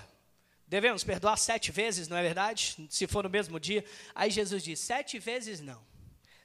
Devemos 0.66 1.04
perdoar 1.04 1.36
sete 1.36 1.70
vezes, 1.70 2.08
não 2.08 2.16
é 2.16 2.22
verdade? 2.22 2.88
Se 2.88 3.06
for 3.06 3.22
no 3.22 3.28
mesmo 3.28 3.60
dia. 3.60 3.84
Aí 4.14 4.30
Jesus 4.30 4.64
diz: 4.64 4.80
sete 4.80 5.18
vezes 5.18 5.60
não. 5.60 5.86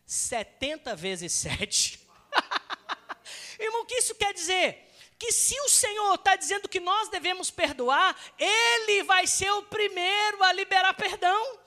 Setenta 0.05 0.93
vezes 0.93 1.31
sete. 1.31 2.05
Irmão, 3.57 3.83
o 3.83 3.85
que 3.85 3.95
isso 3.95 4.13
quer 4.13 4.33
dizer? 4.33 4.91
Que 5.17 5.31
se 5.31 5.57
o 5.61 5.69
Senhor 5.69 6.15
está 6.15 6.35
dizendo 6.35 6.67
que 6.67 6.81
nós 6.81 7.07
devemos 7.07 7.49
perdoar, 7.49 8.13
Ele 8.37 9.03
vai 9.03 9.25
ser 9.25 9.51
o 9.51 9.63
primeiro 9.63 10.43
a 10.43 10.51
liberar 10.51 10.93
perdão. 10.95 11.59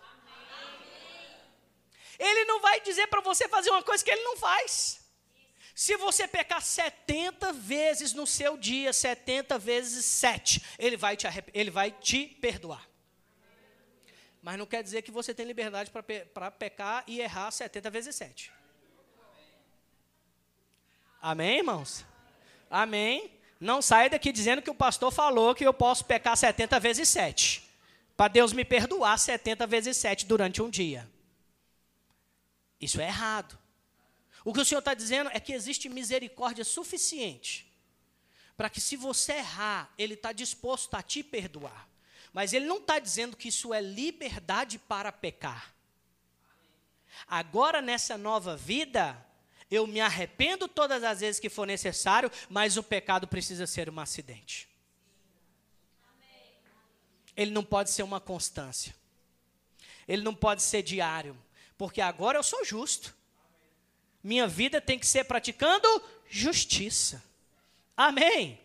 Ele 2.22 2.44
não 2.44 2.60
vai 2.60 2.80
dizer 2.80 3.08
para 3.08 3.20
você 3.20 3.48
fazer 3.48 3.70
uma 3.70 3.82
coisa 3.82 4.04
que 4.04 4.10
ele 4.10 4.22
não 4.22 4.36
faz. 4.36 5.00
Se 5.74 5.96
você 5.96 6.28
pecar 6.28 6.62
70 6.62 7.52
vezes 7.52 8.12
no 8.12 8.26
seu 8.26 8.56
dia, 8.56 8.92
70 8.92 9.58
vezes 9.58 10.04
7, 10.04 10.62
ele 10.78 10.96
vai 10.96 11.16
te, 11.16 11.26
ele 11.52 11.70
vai 11.70 11.90
te 11.90 12.26
perdoar. 12.26 12.88
Mas 14.40 14.56
não 14.56 14.66
quer 14.66 14.84
dizer 14.84 15.02
que 15.02 15.10
você 15.10 15.34
tem 15.34 15.44
liberdade 15.44 15.90
para 15.90 16.02
pe 16.02 16.24
pecar 16.58 17.02
e 17.08 17.20
errar 17.20 17.50
70 17.50 17.90
vezes 17.90 18.14
7. 18.14 18.52
Amém, 21.20 21.58
irmãos? 21.58 22.04
Amém. 22.70 23.32
Não 23.58 23.82
saia 23.82 24.10
daqui 24.10 24.30
dizendo 24.30 24.62
que 24.62 24.70
o 24.70 24.74
pastor 24.74 25.10
falou 25.10 25.54
que 25.54 25.66
eu 25.66 25.74
posso 25.74 26.04
pecar 26.04 26.36
70 26.36 26.78
vezes 26.78 27.08
7. 27.08 27.68
Para 28.16 28.28
Deus 28.28 28.52
me 28.52 28.64
perdoar 28.64 29.18
70 29.18 29.66
vezes 29.66 29.96
7 29.96 30.26
durante 30.26 30.62
um 30.62 30.70
dia. 30.70 31.08
Isso 32.82 33.00
é 33.00 33.06
errado. 33.06 33.56
O 34.44 34.52
que 34.52 34.60
o 34.60 34.64
Senhor 34.64 34.80
está 34.80 34.92
dizendo 34.92 35.30
é 35.32 35.38
que 35.38 35.52
existe 35.52 35.88
misericórdia 35.88 36.64
suficiente 36.64 37.72
para 38.56 38.68
que, 38.68 38.80
se 38.80 38.96
você 38.96 39.34
errar, 39.34 39.92
Ele 39.96 40.14
está 40.14 40.32
disposto 40.32 40.94
a 40.94 41.02
te 41.02 41.22
perdoar. 41.22 41.88
Mas 42.32 42.52
Ele 42.52 42.66
não 42.66 42.78
está 42.78 42.98
dizendo 42.98 43.36
que 43.36 43.48
isso 43.48 43.72
é 43.72 43.80
liberdade 43.80 44.80
para 44.80 45.12
pecar. 45.12 45.72
Agora, 47.28 47.80
nessa 47.80 48.18
nova 48.18 48.56
vida, 48.56 49.24
eu 49.70 49.86
me 49.86 50.00
arrependo 50.00 50.66
todas 50.66 51.04
as 51.04 51.20
vezes 51.20 51.40
que 51.40 51.48
for 51.48 51.66
necessário, 51.66 52.30
mas 52.50 52.76
o 52.76 52.82
pecado 52.82 53.28
precisa 53.28 53.66
ser 53.66 53.88
um 53.88 54.00
acidente. 54.00 54.68
Ele 57.36 57.52
não 57.52 57.64
pode 57.64 57.90
ser 57.90 58.02
uma 58.02 58.20
constância. 58.20 58.94
Ele 60.06 60.22
não 60.22 60.34
pode 60.34 60.62
ser 60.62 60.82
diário 60.82 61.38
porque 61.76 62.00
agora 62.00 62.38
eu 62.38 62.42
sou 62.42 62.64
justo. 62.64 63.14
Minha 64.22 64.46
vida 64.46 64.80
tem 64.80 64.98
que 64.98 65.06
ser 65.06 65.24
praticando 65.24 65.88
justiça. 66.28 67.22
Amém. 67.96 68.60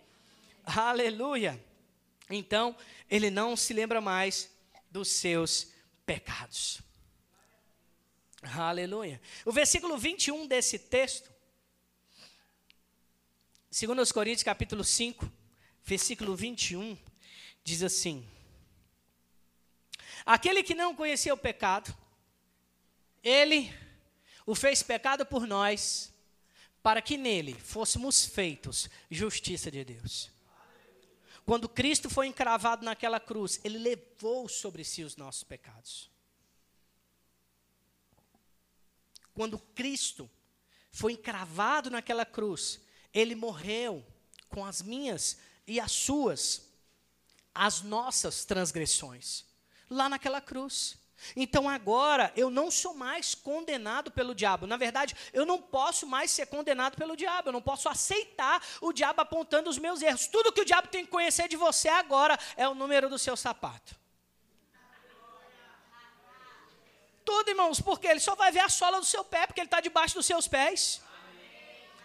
Aleluia. 0.66 1.62
Então, 2.30 2.76
ele 3.10 3.30
não 3.30 3.56
se 3.56 3.74
lembra 3.74 4.02
mais 4.02 4.50
dos 4.92 5.08
seus 5.08 5.72
pecados. 6.06 6.82
Aleluia. 8.42 9.20
O 9.46 9.52
versículo 9.52 9.98
21 9.98 10.48
desse 10.48 10.78
texto, 10.78 11.30
2 13.72 14.12
Coríntios 14.12 14.44
capítulo 14.44 14.84
5, 14.84 15.30
versículo 15.84 16.36
21, 16.36 16.98
diz 17.64 17.82
assim: 17.84 18.28
Aquele 20.26 20.64
que 20.64 20.76
não 20.76 20.96
conhecia 20.96 21.34
o 21.34 21.38
pecado, 21.38 21.96
ele 23.28 23.74
o 24.46 24.56
fez 24.56 24.82
pecado 24.82 25.26
por 25.26 25.46
nós, 25.46 26.14
para 26.82 27.02
que 27.02 27.18
nele 27.18 27.54
fôssemos 27.54 28.26
feitos 28.26 28.90
justiça 29.12 29.70
de 29.70 29.84
Deus. 29.84 30.32
Quando 31.46 31.68
Cristo 31.68 32.10
foi 32.10 32.28
encravado 32.28 32.86
naquela 32.86 33.20
cruz, 33.20 33.60
ele 33.64 33.78
levou 33.78 34.48
sobre 34.48 34.84
si 34.84 35.04
os 35.04 35.16
nossos 35.18 35.44
pecados. 35.44 36.10
Quando 39.34 39.60
Cristo 39.60 40.30
foi 40.92 41.14
encravado 41.14 41.90
naquela 41.90 42.26
cruz, 42.26 42.80
ele 43.14 43.36
morreu 43.36 44.06
com 44.50 44.66
as 44.66 44.82
minhas 44.82 45.38
e 45.66 45.80
as 45.80 45.92
suas, 45.92 46.70
as 47.54 47.82
nossas 47.82 48.46
transgressões, 48.46 49.46
lá 49.90 50.08
naquela 50.10 50.42
cruz. 50.42 50.98
Então 51.36 51.68
agora 51.68 52.32
eu 52.36 52.50
não 52.50 52.70
sou 52.70 52.94
mais 52.94 53.34
condenado 53.34 54.12
pelo 54.12 54.36
diabo. 54.36 54.68
Na 54.68 54.78
verdade, 54.78 55.16
eu 55.34 55.46
não 55.46 55.62
posso 55.62 56.06
mais 56.06 56.32
ser 56.32 56.48
condenado 56.48 56.96
pelo 56.96 57.16
diabo. 57.16 57.50
Eu 57.50 57.54
não 57.54 57.62
posso 57.62 57.90
aceitar 57.90 58.62
o 58.82 58.94
diabo 58.94 59.22
apontando 59.22 59.70
os 59.70 59.78
meus 59.78 60.02
erros. 60.02 60.28
Tudo 60.28 60.52
que 60.52 60.62
o 60.62 60.66
diabo 60.66 60.88
tem 60.88 61.06
que 61.06 61.12
conhecer 61.12 61.48
de 61.48 61.56
você 61.56 61.90
agora 61.90 62.38
é 62.56 62.68
o 62.68 62.76
número 62.76 63.10
do 63.10 63.18
seu 63.18 63.36
sapato. 63.36 63.96
Tudo, 67.26 67.50
irmãos, 67.50 67.82
porque 67.82 68.08
ele 68.08 68.22
só 68.22 68.36
vai 68.36 68.52
ver 68.54 68.62
a 68.62 68.70
sola 68.70 69.00
do 69.00 69.06
seu 69.06 69.24
pé, 69.24 69.46
porque 69.46 69.60
ele 69.60 69.68
está 69.68 69.82
debaixo 69.82 70.16
dos 70.16 70.26
seus 70.26 70.48
pés. 70.48 71.02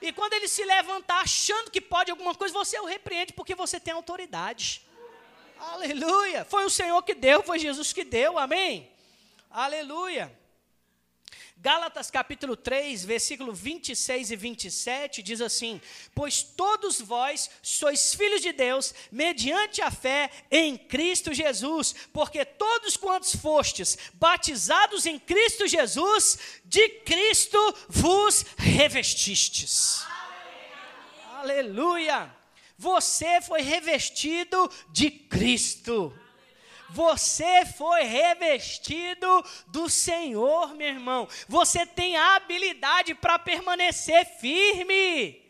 E 0.00 0.12
quando 0.12 0.32
ele 0.32 0.48
se 0.48 0.64
levantar 0.64 1.20
achando 1.20 1.70
que 1.70 1.80
pode 1.80 2.10
alguma 2.10 2.34
coisa, 2.34 2.52
você 2.52 2.76
o 2.80 2.84
repreende, 2.84 3.32
porque 3.32 3.54
você 3.54 3.78
tem 3.78 3.94
autoridade. 3.94 4.82
Aleluia! 5.60 6.44
Foi 6.44 6.64
o 6.64 6.70
Senhor 6.70 7.00
que 7.04 7.14
deu, 7.14 7.40
foi 7.40 7.60
Jesus 7.60 7.92
que 7.92 8.02
deu, 8.02 8.36
amém? 8.36 8.91
Aleluia. 9.52 10.32
Gálatas 11.58 12.10
capítulo 12.10 12.56
3, 12.56 13.04
versículo 13.04 13.52
26 13.52 14.30
e 14.30 14.36
27 14.36 15.22
diz 15.22 15.42
assim: 15.42 15.80
Pois 16.14 16.42
todos 16.42 17.00
vós 17.00 17.50
sois 17.62 18.14
filhos 18.14 18.40
de 18.40 18.50
Deus, 18.50 18.94
mediante 19.12 19.82
a 19.82 19.90
fé 19.90 20.30
em 20.50 20.76
Cristo 20.76 21.34
Jesus, 21.34 21.94
porque 22.14 22.44
todos 22.46 22.96
quantos 22.96 23.36
fostes 23.36 23.98
batizados 24.14 25.04
em 25.04 25.18
Cristo 25.18 25.68
Jesus, 25.68 26.38
de 26.64 26.88
Cristo 27.00 27.58
vos 27.90 28.46
revestistes. 28.56 30.04
Aleluia! 31.34 32.34
Você 32.78 33.40
foi 33.42 33.60
revestido 33.60 34.68
de 34.90 35.10
Cristo. 35.10 36.12
Você 36.92 37.64
foi 37.64 38.02
revestido 38.02 39.26
do 39.68 39.88
Senhor, 39.88 40.74
meu 40.74 40.88
irmão. 40.88 41.28
Você 41.48 41.86
tem 41.86 42.16
habilidade 42.16 43.14
para 43.14 43.38
permanecer 43.38 44.26
firme. 44.38 45.42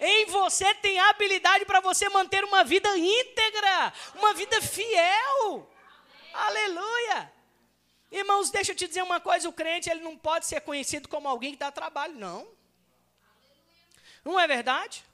Em 0.00 0.26
você 0.26 0.74
tem 0.74 0.98
habilidade 0.98 1.64
para 1.64 1.80
você 1.80 2.08
manter 2.08 2.44
uma 2.44 2.64
vida 2.64 2.96
íntegra, 2.96 3.92
uma 4.14 4.32
vida 4.32 4.60
fiel. 4.62 5.70
Aleluia. 6.32 7.32
Irmãos, 8.10 8.50
deixa 8.50 8.72
eu 8.72 8.76
te 8.76 8.88
dizer 8.88 9.02
uma 9.02 9.20
coisa: 9.20 9.48
o 9.48 9.52
crente 9.52 9.90
ele 9.90 10.00
não 10.00 10.16
pode 10.16 10.46
ser 10.46 10.60
conhecido 10.62 11.08
como 11.08 11.28
alguém 11.28 11.52
que 11.52 11.58
dá 11.58 11.70
trabalho, 11.70 12.14
não. 12.14 12.48
Não 14.24 14.40
é 14.40 14.46
verdade? 14.46 15.04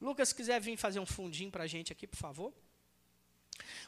Lucas, 0.00 0.30
se 0.30 0.34
quiser 0.34 0.60
vir 0.60 0.76
fazer 0.76 1.00
um 1.00 1.06
fundinho 1.06 1.50
para 1.50 1.64
a 1.64 1.66
gente 1.66 1.92
aqui, 1.92 2.06
por 2.06 2.16
favor. 2.16 2.52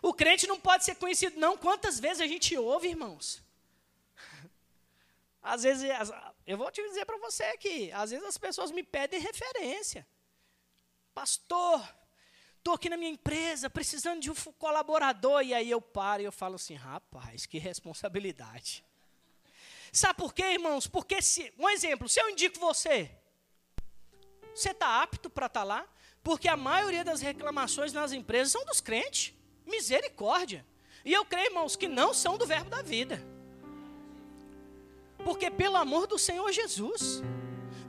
O 0.03 0.13
crente 0.13 0.49
não 0.49 0.59
pode 0.59 0.85
ser 0.85 0.97
conhecido, 0.97 1.39
não. 1.39 1.57
Quantas 1.57 2.01
vezes 2.01 2.21
a 2.21 2.27
gente 2.27 2.59
ouve, 2.59 2.89
irmãos? 2.89 3.41
Às 5.41 5.63
vezes, 5.63 5.89
eu 6.45 6.59
vou 6.59 6.73
te 6.73 6.83
dizer 6.83 7.07
para 7.07 7.17
você 7.19 7.45
aqui, 7.45 7.91
às 7.93 8.11
vezes 8.11 8.27
as 8.27 8.37
pessoas 8.37 8.71
me 8.71 8.83
pedem 8.83 9.21
referência. 9.21 10.07
Pastor, 11.15 11.81
estou 12.59 12.75
aqui 12.75 12.89
na 12.89 12.97
minha 12.97 13.11
empresa, 13.11 13.71
precisando 13.71 14.21
de 14.21 14.31
um 14.31 14.35
colaborador. 14.59 15.43
E 15.43 15.55
aí 15.55 15.71
eu 15.71 15.81
paro 15.81 16.23
e 16.23 16.25
eu 16.25 16.33
falo 16.33 16.57
assim, 16.57 16.75
rapaz, 16.75 17.47
que 17.47 17.59
responsabilidade. 17.59 18.85
Sabe 19.93 20.19
por 20.19 20.35
quê, 20.35 20.43
irmãos? 20.43 20.87
Porque 20.87 21.23
se, 21.23 21.53
um 21.59 21.69
exemplo, 21.69 22.09
se 22.09 22.21
eu 22.21 22.29
indico 22.31 22.59
você, 22.59 23.11
você 24.55 24.71
está 24.71 25.03
apto 25.03 25.31
para 25.31 25.47
estar 25.47 25.61
tá 25.61 25.65
lá? 25.65 25.89
Porque 26.25 26.49
a 26.49 26.57
maioria 26.57 27.05
das 27.05 27.21
reclamações 27.21 27.93
nas 27.93 28.13
empresas 28.13 28.53
são 28.53 28.65
dos 28.65 28.81
crentes. 28.81 29.35
Misericórdia. 29.67 30.65
E 31.05 31.13
eu 31.13 31.25
creio, 31.25 31.49
irmãos, 31.49 31.77
que 31.77 31.89
não 31.89 32.15
são 32.15 32.39
do 32.39 32.47
verbo 32.47 32.71
da 32.71 32.83
vida. 32.83 33.23
Porque 35.25 35.51
pelo 35.51 35.77
amor 35.77 36.07
do 36.07 36.19
Senhor 36.19 36.51
Jesus, 36.53 37.23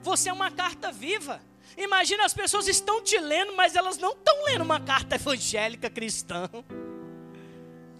você 0.02 0.28
é 0.28 0.32
uma 0.32 0.50
carta 0.50 0.92
viva. 0.92 1.40
Imagina 1.76 2.24
as 2.24 2.34
pessoas 2.34 2.68
estão 2.68 3.02
te 3.02 3.18
lendo, 3.18 3.54
mas 3.56 3.74
elas 3.74 3.98
não 3.98 4.12
estão 4.12 4.44
lendo 4.44 4.62
uma 4.62 4.80
carta 4.80 5.16
evangélica 5.16 5.90
cristã. 5.90 6.48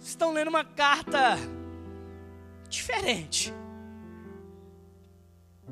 Estão 0.01 0.31
lendo 0.31 0.47
uma 0.47 0.63
carta 0.63 1.37
diferente. 2.69 3.53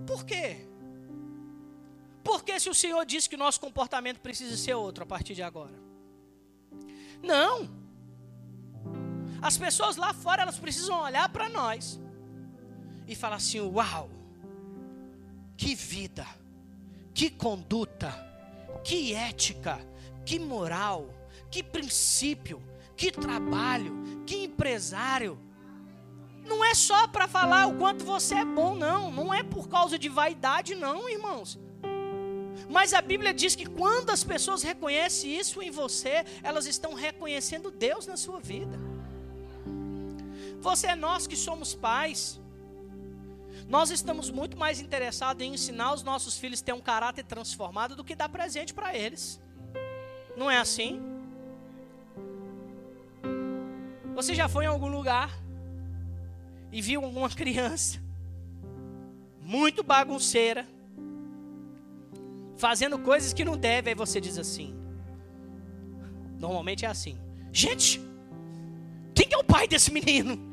Por 0.06 0.26
quê? 0.26 0.66
Porque 2.24 2.60
se 2.60 2.70
o 2.70 2.74
Senhor 2.74 3.06
disse 3.06 3.30
que 3.30 3.38
nosso 3.38 3.60
comportamento 3.60 4.20
precisa 4.20 4.56
ser 4.58 4.74
outro 4.74 5.04
a 5.04 5.08
partir 5.08 5.36
de 5.36 5.44
agora? 5.44 5.74
Não. 7.22 7.83
As 9.43 9.58
pessoas 9.58 9.97
lá 9.97 10.13
fora, 10.13 10.43
elas 10.43 10.58
precisam 10.58 11.01
olhar 11.01 11.27
para 11.27 11.49
nós 11.49 11.99
e 13.06 13.13
falar 13.13 13.36
assim: 13.36 13.60
uau, 13.60 14.10
que 15.58 15.75
vida, 15.75 16.25
que 17.13 17.29
conduta, 17.29 18.10
que 18.86 19.13
ética, 19.13 19.86
que 20.25 20.39
moral, 20.39 21.13
que 21.51 21.62
princípio, 21.62 22.63
que 22.95 23.12
trabalho, 23.12 24.23
que 24.25 24.45
empresário. 24.45 25.38
Não 26.45 26.63
é 26.63 26.73
só 26.73 27.06
para 27.10 27.27
falar 27.27 27.67
o 27.67 27.77
quanto 27.77 28.06
você 28.06 28.36
é 28.36 28.45
bom, 28.45 28.73
não. 28.75 29.12
Não 29.12 29.34
é 29.34 29.43
por 29.43 29.67
causa 29.67 29.99
de 29.99 30.08
vaidade, 30.08 30.73
não, 30.73 31.10
irmãos. 31.10 31.60
Mas 32.69 32.93
a 32.93 33.01
Bíblia 33.01 33.34
diz 33.34 33.56
que 33.56 33.65
quando 33.65 34.10
as 34.10 34.23
pessoas 34.23 34.63
reconhecem 34.63 35.38
isso 35.38 35.62
em 35.62 35.69
você, 35.69 36.23
elas 36.41 36.65
estão 36.65 36.93
reconhecendo 36.93 37.69
Deus 37.69 38.08
na 38.08 38.15
sua 38.15 38.39
vida. 38.39 38.92
Você 40.63 40.88
é 40.88 40.95
nós 40.95 41.28
que 41.28 41.36
somos 41.36 41.76
pais. 41.76 42.39
Nós 43.67 43.91
estamos 43.91 44.30
muito 44.30 44.56
mais 44.58 44.80
interessados 44.80 45.45
em 45.45 45.54
ensinar 45.54 45.93
os 45.93 46.04
nossos 46.04 46.38
filhos 46.38 46.62
a 46.62 46.65
ter 46.65 46.73
um 46.73 46.80
caráter 46.80 47.26
transformado 47.26 47.97
do 47.97 48.04
que 48.04 48.15
dar 48.15 48.30
presente 48.30 48.73
para 48.73 48.95
eles. 48.95 49.41
Não 50.38 50.49
é 50.49 50.58
assim? 50.58 51.02
Você 54.15 54.34
já 54.34 54.47
foi 54.47 54.63
em 54.63 54.67
algum 54.67 54.88
lugar 54.88 55.30
e 56.71 56.82
viu 56.82 57.04
alguma 57.04 57.30
criança 57.41 58.02
muito 59.41 59.84
bagunceira, 59.84 60.65
fazendo 62.56 62.97
coisas 62.97 63.34
que 63.34 63.43
não 63.43 63.58
deve, 63.58 63.89
aí 63.89 63.95
você 63.95 64.21
diz 64.21 64.38
assim. 64.38 64.73
Normalmente 66.39 66.86
é 66.86 66.88
assim: 66.88 67.17
Gente, 67.52 68.02
quem 69.13 69.28
é 69.30 69.38
o 69.38 69.43
pai 69.43 69.67
desse 69.67 69.91
menino? 69.91 70.53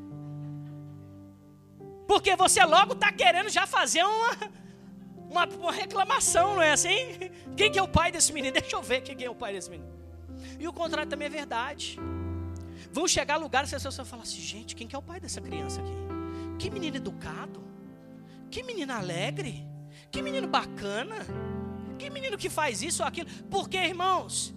Porque 2.11 2.35
você 2.35 2.65
logo 2.65 2.95
está 2.95 3.13
querendo 3.13 3.49
já 3.49 3.69
fazer 3.69 4.03
uma, 4.03 4.31
uma, 5.31 5.45
uma, 5.47 5.71
reclamação, 5.71 6.57
não 6.57 6.63
é 6.63 6.73
assim? 6.73 7.31
Quem 7.57 7.71
que 7.71 7.79
é 7.79 7.83
o 7.83 7.87
pai 7.87 8.11
desse 8.11 8.33
menino? 8.33 8.53
Deixa 8.53 8.75
eu 8.75 8.83
ver 8.83 9.01
quem 9.03 9.25
é 9.25 9.31
o 9.31 9.35
pai 9.35 9.53
desse 9.53 9.71
menino. 9.71 9.89
E 10.59 10.67
o 10.67 10.73
contrário 10.73 11.09
também 11.09 11.27
é 11.27 11.31
verdade. 11.31 12.01
Vão 12.93 13.07
chegar 13.07 13.37
lugares 13.37 13.71
que 13.71 13.77
as 13.77 13.83
pessoas 13.85 13.97
vão 13.99 14.07
falar 14.07 14.25
assim, 14.25 14.41
gente, 14.41 14.75
quem 14.75 14.89
que 14.89 14.97
é 14.97 14.99
o 14.99 15.03
pai 15.03 15.21
dessa 15.21 15.41
criança 15.41 15.81
aqui? 15.81 15.93
Que 16.59 16.69
menino 16.69 16.97
educado. 16.97 17.63
Que 18.51 18.65
menino 18.65 18.93
alegre. 18.93 19.65
Que 20.11 20.21
menino 20.21 20.49
bacana. 20.49 21.15
Que 21.97 22.11
menino 22.11 22.37
que 22.37 22.51
faz 22.51 22.83
isso 22.83 23.05
ou 23.05 23.09
aquilo. 23.09 23.31
Porque, 23.49 23.79
irmãos, 23.79 24.53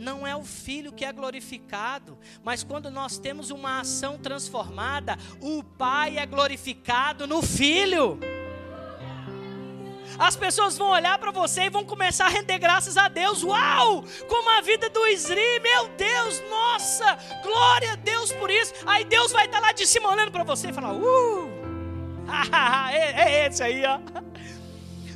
não 0.00 0.26
é 0.26 0.34
o 0.34 0.42
filho 0.42 0.92
que 0.92 1.04
é 1.04 1.12
glorificado, 1.12 2.18
mas 2.42 2.64
quando 2.64 2.90
nós 2.90 3.18
temos 3.18 3.50
uma 3.50 3.80
ação 3.80 4.18
transformada, 4.18 5.16
o 5.40 5.62
pai 5.62 6.18
é 6.18 6.24
glorificado 6.24 7.26
no 7.26 7.42
filho. 7.42 8.18
As 10.18 10.36
pessoas 10.36 10.76
vão 10.76 10.90
olhar 10.90 11.18
para 11.18 11.30
você 11.30 11.62
e 11.62 11.70
vão 11.70 11.84
começar 11.84 12.26
a 12.26 12.28
render 12.28 12.58
graças 12.58 12.96
a 12.96 13.08
Deus. 13.08 13.42
Uau! 13.42 14.04
Como 14.28 14.50
a 14.50 14.60
vida 14.60 14.88
do 14.90 15.06
Isri, 15.06 15.60
meu 15.62 15.88
Deus, 15.88 16.42
nossa, 16.50 17.16
glória 17.42 17.92
a 17.92 17.96
Deus 17.96 18.32
por 18.32 18.50
isso. 18.50 18.74
Aí 18.86 19.04
Deus 19.04 19.32
vai 19.32 19.46
estar 19.46 19.60
lá 19.60 19.72
de 19.72 19.86
cima 19.86 20.10
olhando 20.10 20.32
para 20.32 20.44
você 20.44 20.68
e 20.68 20.72
falar: 20.72 20.94
Uh! 20.94 21.48
é, 22.92 23.22
é 23.22 23.46
esse 23.46 23.62
aí, 23.62 23.82
ó. 23.84 23.98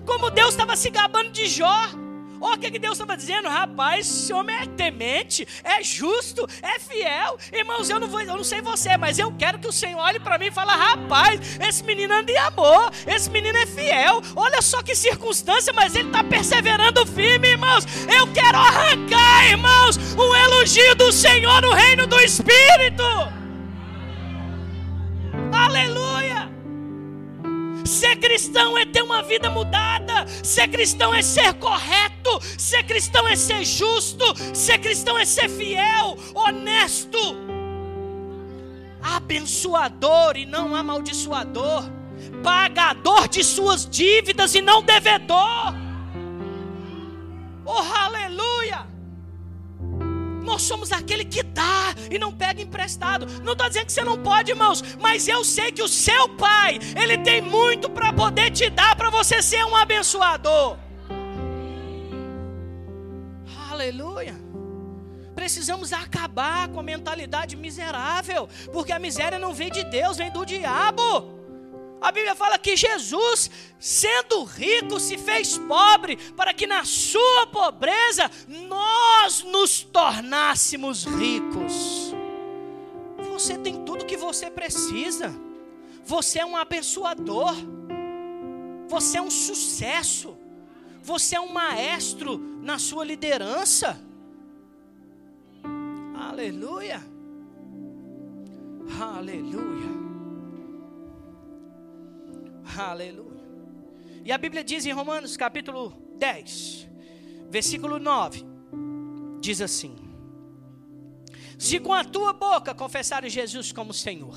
Como 0.07 0.31
Deus 0.31 0.51
estava 0.51 0.77
se 0.77 0.91
gabando 0.91 1.31
de 1.31 1.49
Jó. 1.49 2.04
Olha 2.41 2.57
o 2.57 2.59
que, 2.59 2.71
que 2.71 2.79
Deus 2.79 2.95
estava 2.95 3.17
dizendo, 3.17 3.49
rapaz, 3.49 4.07
esse 4.07 4.33
homem 4.33 4.55
é 4.57 4.67
temente, 4.67 5.47
é 5.63 5.83
justo, 5.83 6.47
é 6.63 6.79
fiel. 6.79 7.39
Irmãos, 7.53 7.89
eu 7.89 7.99
não, 7.99 8.09
vou, 8.09 8.21
eu 8.21 8.37
não 8.37 8.45
sei 8.45 8.61
você, 8.61 8.97
mas 8.97 9.19
eu 9.19 9.33
quero 9.39 9.59
que 9.59 9.69
o 9.69 9.73
Senhor 9.73 9.99
olhe 10.01 10.21
para 10.21 10.39
mim 10.39 10.47
e 10.47 10.51
fale, 10.51 10.71
rapaz, 10.71 11.59
esse 11.61 11.83
menino 11.85 12.15
anda 12.15 12.31
em 12.31 12.37
amor, 12.37 12.91
esse 13.07 13.31
menino 13.31 13.57
é 13.59 13.67
fiel. 13.67 14.21
Olha 14.37 14.61
só 14.61 14.83
que 14.83 14.95
circunstância, 14.95 15.73
mas 15.73 15.95
ele 15.95 16.09
está 16.09 16.23
perseverando 16.25 17.07
firme, 17.07 17.49
irmãos. 17.49 17.87
Eu 18.09 18.27
quero 18.33 18.59
arrancar, 18.59 19.51
irmãos, 19.51 19.97
um 20.15 20.35
elogio 20.35 20.95
do 20.95 21.13
Senhor 21.13 21.63
no 21.63 21.73
reino 21.73 22.07
do 22.07 22.19
Espírito. 22.21 23.44
Ser 28.15 28.21
cristão 28.21 28.79
é 28.79 28.87
ter 28.87 29.03
uma 29.03 29.25
vida 29.25 29.51
mudada. 29.51 30.25
Ser 30.41 30.69
cristão 30.69 31.13
é 31.13 31.21
ser 31.21 31.53
correto. 31.55 32.41
Ser 32.57 32.85
cristão 32.85 33.27
é 33.27 33.35
ser 33.35 33.65
justo. 33.65 34.25
Ser 34.55 34.79
cristão 34.79 35.19
é 35.19 35.25
ser 35.25 35.49
fiel, 35.49 36.17
honesto, 36.33 37.19
abençoador 39.03 40.37
e 40.37 40.47
não 40.47 40.77
amaldiçoador, 40.77 41.91
pagador 42.45 43.27
de 43.27 43.43
suas 43.43 43.85
dívidas 43.85 44.55
e 44.55 44.63
não 44.63 44.81
devedor. 44.81 45.75
Oh, 47.67 47.83
aleluia! 47.97 48.94
Nós 50.45 50.63
somos 50.63 50.93
aquele 50.93 51.25
que 51.25 51.43
dá 51.43 51.95
e 52.11 52.19
não 52.19 52.31
pega 52.33 52.61
emprestado. 52.61 53.27
Não 53.43 53.53
estou 53.53 53.67
dizendo 53.67 53.87
que 53.87 53.93
você 53.93 54.05
não 54.05 54.23
pode, 54.23 54.51
irmãos, 54.51 54.85
mas 55.01 55.27
eu 55.27 55.43
sei 55.43 55.73
que 55.73 55.83
o 55.83 55.89
seu 55.89 56.29
pai, 56.29 56.79
ele 56.95 57.19
tem 57.19 57.41
muito 57.41 57.89
para 57.89 58.13
poder 58.13 58.51
te 58.51 58.69
dar 58.69 58.95
para 58.95 59.09
você 59.09 59.43
ser 59.43 59.65
um 59.65 59.75
abençoador. 59.75 60.77
Aleluia. 63.71 64.37
Precisamos 65.35 65.93
acabar 65.93 66.69
com 66.69 66.79
a 66.79 66.83
mentalidade 66.83 67.57
miserável, 67.57 68.49
porque 68.73 68.93
a 68.93 68.99
miséria 68.99 69.39
não 69.39 69.53
vem 69.53 69.71
de 69.71 69.83
Deus, 69.85 70.17
vem 70.17 70.31
do 70.31 70.45
diabo. 70.45 71.44
A 72.01 72.13
Bíblia 72.13 72.35
fala 72.35 72.59
que 72.59 72.77
Jesus, 72.77 73.51
sendo 73.79 74.45
rico, 74.45 75.01
se 75.01 75.17
fez 75.17 75.57
pobre, 75.57 76.17
para 76.37 76.53
que 76.53 76.67
na 76.67 76.85
sua 76.85 77.47
pobreza 77.47 78.31
nós 78.47 79.43
nos 79.43 79.83
tornássemos 79.83 81.05
ricos. 81.05 82.15
Você 83.33 83.57
tem 83.59 83.85
tudo 83.85 84.05
que 84.05 84.17
você 84.17 84.51
precisa. 84.51 85.35
Você 86.05 86.39
é 86.39 86.47
um 86.47 86.57
abençoador. 86.57 87.55
Você 88.89 89.19
é 89.19 89.23
um 89.23 89.31
sucesso. 89.31 90.37
Você 91.03 91.37
é 91.37 91.41
um 91.41 91.53
maestro 91.53 92.39
na 92.63 92.79
sua 92.79 93.05
liderança. 93.05 94.01
Aleluia. 96.15 97.03
Aleluia. 99.01 100.04
Aleluia. 102.77 103.45
E 104.25 104.33
a 104.33 104.39
Bíblia 104.39 104.65
diz 104.65 104.87
em 104.87 104.93
Romanos 104.93 105.37
capítulo 105.37 105.93
10, 106.19 106.89
versículo 107.51 107.99
9: 107.99 108.45
diz 109.45 109.61
assim: 109.61 109.95
Se 111.59 111.79
com 111.79 111.93
a 111.93 112.03
tua 112.03 112.33
boca 112.33 112.75
confessares 112.75 113.33
Jesus 113.33 113.71
como 113.71 113.93
Senhor, 113.93 114.37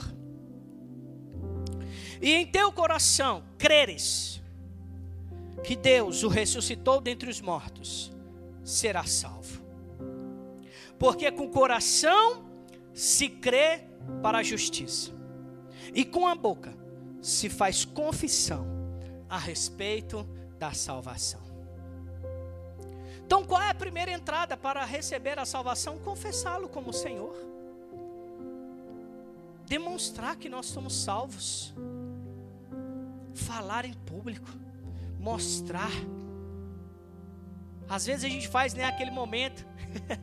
e 2.22 2.34
em 2.34 2.46
teu 2.46 2.72
coração 2.72 3.44
creres 3.58 4.42
que 5.64 5.76
Deus 5.76 6.24
o 6.24 6.28
ressuscitou 6.28 7.00
dentre 7.00 7.30
os 7.30 7.40
mortos, 7.40 8.12
serás 8.64 9.12
salvo. 9.12 9.66
Porque 11.00 11.32
com 11.32 11.46
o 11.46 11.50
coração 11.50 12.46
se 12.94 13.30
crê 13.30 13.84
para 14.22 14.40
a 14.40 14.44
justiça, 14.44 15.12
e 15.94 16.04
com 16.04 16.28
a 16.28 16.36
boca 16.36 16.77
se 17.28 17.50
faz 17.50 17.84
confissão 17.84 18.66
a 19.30 19.38
respeito 19.38 20.24
da 20.58 20.72
salvação. 20.72 21.42
Então, 23.26 23.44
qual 23.44 23.62
é 23.62 23.70
a 23.70 23.76
primeira 23.76 24.10
entrada 24.12 24.56
para 24.56 24.86
receber 24.86 25.38
a 25.38 25.46
salvação? 25.46 26.00
Confessá-lo 26.00 26.70
como 26.70 26.94
Senhor. 26.94 27.36
Demonstrar 29.66 30.38
que 30.38 30.48
nós 30.48 30.68
somos 30.68 31.04
salvos. 31.04 31.74
Falar 33.34 33.84
em 33.84 33.94
público. 33.94 34.48
Mostrar. 35.20 35.92
Às 37.90 38.06
vezes 38.06 38.24
a 38.24 38.30
gente 38.30 38.48
faz 38.48 38.74
né, 38.74 38.86
aquele 38.86 39.12
momento. 39.12 39.66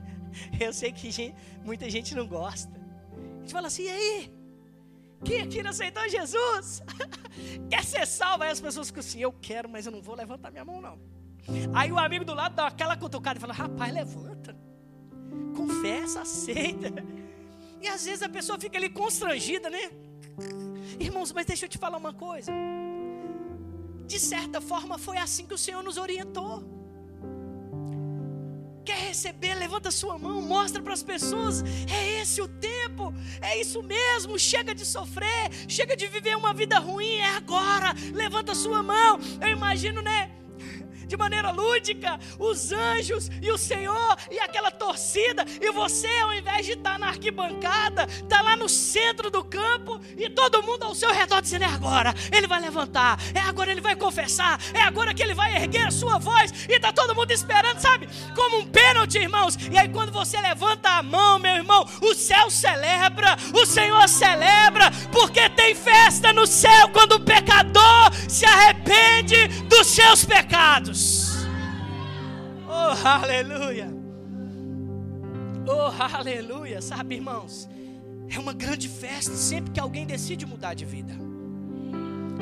Eu 0.58 0.72
sei 0.72 0.90
que 0.90 1.10
gente, 1.10 1.36
muita 1.62 1.88
gente 1.90 2.14
não 2.14 2.26
gosta. 2.26 2.72
A 3.12 3.40
gente 3.40 3.52
fala 3.52 3.66
assim, 3.66 3.82
e 3.82 3.90
aí? 3.90 4.43
Quem 5.24 5.40
aqui 5.40 5.62
não 5.62 5.70
aceitou 5.70 6.08
Jesus? 6.08 6.82
Quer 7.70 7.84
ser 7.84 8.06
salvo? 8.06 8.44
Aí 8.44 8.50
as 8.50 8.60
pessoas 8.60 8.88
ficam 8.88 9.00
assim: 9.00 9.20
Eu 9.20 9.32
quero, 9.32 9.68
mas 9.68 9.86
eu 9.86 9.92
não 9.92 10.02
vou 10.02 10.14
levantar 10.14 10.50
minha 10.50 10.64
mão, 10.64 10.80
não. 10.80 10.98
Aí 11.74 11.92
o 11.92 11.98
amigo 11.98 12.24
do 12.24 12.34
lado 12.34 12.54
dá 12.54 12.66
aquela 12.66 12.96
cutucada 12.96 13.38
e 13.38 13.40
fala: 13.40 13.54
Rapaz, 13.54 13.92
levanta, 13.92 14.56
confessa, 15.56 16.22
aceita. 16.22 16.92
E 17.80 17.88
às 17.88 18.04
vezes 18.04 18.22
a 18.22 18.28
pessoa 18.28 18.58
fica 18.58 18.78
ali 18.78 18.88
constrangida, 18.88 19.68
né? 19.68 19.90
Irmãos, 20.98 21.32
mas 21.32 21.46
deixa 21.46 21.66
eu 21.66 21.68
te 21.68 21.78
falar 21.78 21.98
uma 21.98 22.12
coisa. 22.12 22.52
De 24.06 24.18
certa 24.18 24.60
forma, 24.60 24.98
foi 24.98 25.16
assim 25.16 25.46
que 25.46 25.54
o 25.54 25.58
Senhor 25.58 25.82
nos 25.82 25.96
orientou. 25.96 26.73
Receber? 29.14 29.54
Levanta 29.54 29.92
sua 29.92 30.18
mão, 30.18 30.42
mostra 30.42 30.82
para 30.82 30.92
as 30.92 31.00
pessoas. 31.02 31.62
É 31.88 32.20
esse 32.20 32.42
o 32.42 32.48
tempo, 32.48 33.14
é 33.40 33.60
isso 33.60 33.80
mesmo. 33.80 34.36
Chega 34.36 34.74
de 34.74 34.84
sofrer, 34.84 35.52
chega 35.68 35.96
de 35.96 36.08
viver 36.08 36.36
uma 36.36 36.52
vida 36.52 36.80
ruim, 36.80 37.18
é 37.18 37.36
agora. 37.36 37.94
Levanta 38.12 38.56
sua 38.56 38.82
mão. 38.82 39.20
Eu 39.40 39.50
imagino, 39.50 40.02
né? 40.02 40.33
De 41.14 41.16
maneira 41.16 41.52
lúdica, 41.52 42.18
os 42.40 42.72
anjos 42.72 43.30
e 43.40 43.48
o 43.50 43.56
Senhor 43.56 44.16
e 44.30 44.38
aquela 44.40 44.70
torcida, 44.70 45.44
e 45.60 45.70
você, 45.70 46.08
ao 46.24 46.34
invés 46.34 46.66
de 46.66 46.72
estar 46.72 46.98
na 46.98 47.06
arquibancada, 47.06 48.04
está 48.04 48.42
lá 48.42 48.56
no 48.56 48.68
centro 48.68 49.30
do 49.30 49.44
campo 49.44 50.00
e 50.16 50.28
todo 50.28 50.62
mundo 50.64 50.82
ao 50.82 50.94
seu 50.94 51.12
redor 51.12 51.40
dizendo: 51.40 51.62
é 51.62 51.68
agora, 51.68 52.12
ele 52.32 52.48
vai 52.48 52.60
levantar, 52.60 53.18
é 53.32 53.38
agora 53.40 53.70
ele 53.70 53.80
vai 53.80 53.94
confessar, 53.94 54.60
é 54.74 54.80
agora 54.80 55.14
que 55.14 55.22
ele 55.22 55.34
vai 55.34 55.54
erguer 55.54 55.86
a 55.86 55.90
sua 55.92 56.18
voz, 56.18 56.50
e 56.68 56.72
está 56.72 56.92
todo 56.92 57.14
mundo 57.14 57.30
esperando, 57.30 57.78
sabe? 57.78 58.08
Como 58.34 58.58
um 58.58 58.66
pênalti, 58.66 59.18
irmãos. 59.18 59.56
E 59.70 59.78
aí, 59.78 59.88
quando 59.88 60.10
você 60.10 60.40
levanta 60.40 60.88
a 60.88 61.02
mão, 61.02 61.38
meu 61.38 61.54
irmão, 61.54 61.86
o 62.02 62.14
céu 62.14 62.50
celebra, 62.50 63.36
o 63.52 63.64
Senhor 63.64 64.08
celebra, 64.08 64.90
porque 65.12 65.48
tem 65.50 65.76
festa 65.76 66.32
no 66.32 66.44
céu 66.44 66.88
quando 66.92 67.12
o 67.12 67.20
pecador 67.20 68.12
se 68.28 68.44
arrepende 68.44 69.46
dos 69.68 69.86
seus 69.86 70.24
pecados. 70.24 70.43
Oh, 72.68 73.06
aleluia. 73.06 73.92
Oh, 75.66 76.16
aleluia. 76.16 76.80
Sabe, 76.80 77.16
irmãos, 77.16 77.68
é 78.28 78.38
uma 78.38 78.52
grande 78.52 78.88
festa 78.88 79.34
sempre 79.34 79.72
que 79.72 79.80
alguém 79.80 80.06
decide 80.06 80.46
mudar 80.46 80.74
de 80.74 80.84
vida. 80.84 81.12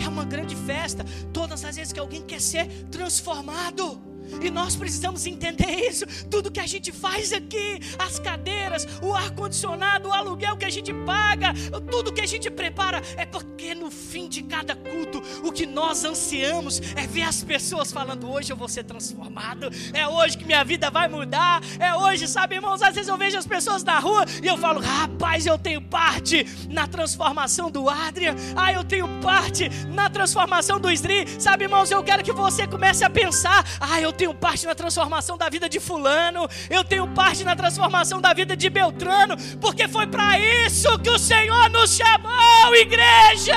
É 0.05 0.09
uma 0.09 0.25
grande 0.25 0.55
festa 0.55 1.05
todas 1.33 1.65
as 1.65 1.77
vezes 1.77 1.93
que 1.93 2.01
alguém 2.01 2.23
quer 2.23 2.41
ser 2.41 2.67
transformado. 2.91 4.12
E 4.41 4.51
nós 4.51 4.77
precisamos 4.77 5.27
entender 5.27 5.89
isso. 5.89 6.07
Tudo 6.31 6.51
que 6.51 6.61
a 6.61 6.67
gente 6.67 6.93
faz 6.93 7.33
aqui, 7.33 7.81
as 7.99 8.19
cadeiras, 8.19 8.87
o 9.03 9.15
ar-condicionado, 9.15 10.09
o 10.09 10.13
aluguel 10.13 10.57
que 10.57 10.65
a 10.65 10.71
gente 10.71 10.93
paga, 10.93 11.53
tudo 11.91 12.13
que 12.13 12.21
a 12.21 12.27
gente 12.27 12.51
prepara, 12.51 13.03
é 13.17 13.27
porque 13.27 13.75
no 13.75 13.91
fim 13.91 14.29
de 14.29 14.43
cada 14.43 14.75
culto, 14.75 15.23
o 15.43 15.53
que 15.53 15.67
nós 15.67 16.05
ansiamos 16.05 16.81
é 16.97 17.07
ver 17.07 17.23
as 17.23 17.43
pessoas 17.43 17.93
falando: 17.93 18.31
hoje 18.31 18.53
eu 18.53 18.57
vou 18.57 18.69
ser 18.69 18.85
transformado, 18.85 19.71
é 19.93 20.07
hoje 20.07 20.39
que 20.39 20.45
minha 20.45 20.65
vida 20.65 20.91
vai 20.91 21.09
mudar, 21.09 21.61
é 21.79 21.95
hoje, 21.95 22.29
sabe, 22.29 22.57
irmãos? 22.57 22.83
Às 22.83 22.95
vezes 22.95 23.09
eu 23.09 23.17
vejo 23.17 23.37
as 23.37 23.47
pessoas 23.47 23.83
na 23.83 23.99
rua 23.99 24.25
e 24.43 24.47
eu 24.47 24.57
falo: 24.57 24.81
rapaz, 24.81 25.47
eu 25.47 25.59
tenho 25.59 25.81
parte 25.81 26.47
na 26.69 26.87
transformação 26.87 27.71
do 27.71 27.89
Adrian, 27.89 28.35
ah, 28.57 28.73
eu 28.73 28.85
tenho 28.85 29.09
parte 29.21 29.69
na 29.89 30.09
transformação 30.09 30.79
do 30.79 30.91
Sri, 30.97 31.27
sabe, 31.41 31.65
irmãos? 31.65 31.91
Eu 31.91 32.03
quero 32.03 32.23
que 32.23 32.33
você 32.33 32.67
comece 32.67 33.05
a 33.05 33.11
pensar: 33.11 33.65
ah, 33.81 34.01
eu 34.01 34.13
tenho 34.13 34.22
tenho 34.23 34.35
parte 34.35 34.65
na 34.67 34.73
transformação 34.73 35.37
da 35.37 35.49
vida 35.49 35.69
de 35.69 35.81
Fulano, 35.81 36.49
eu 36.71 36.85
tenho 36.85 37.09
parte 37.09 37.43
na 37.43 37.57
transformação 37.57 38.21
da 38.21 38.33
vida 38.33 38.57
de 38.57 38.71
Beltrano, 38.71 39.37
porque 39.61 39.89
foi 39.89 40.07
para 40.07 40.39
isso 40.39 40.97
que 41.01 41.11
o 41.11 41.19
Senhor 41.19 41.69
nos 41.71 41.97
chamou, 41.97 42.77
igreja, 42.77 43.57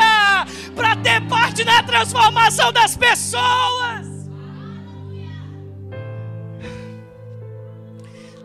para 0.76 0.96
ter 0.96 1.22
parte 1.28 1.64
na 1.64 1.84
transformação 1.84 2.74
das 2.74 2.98
pessoas. 2.98 4.08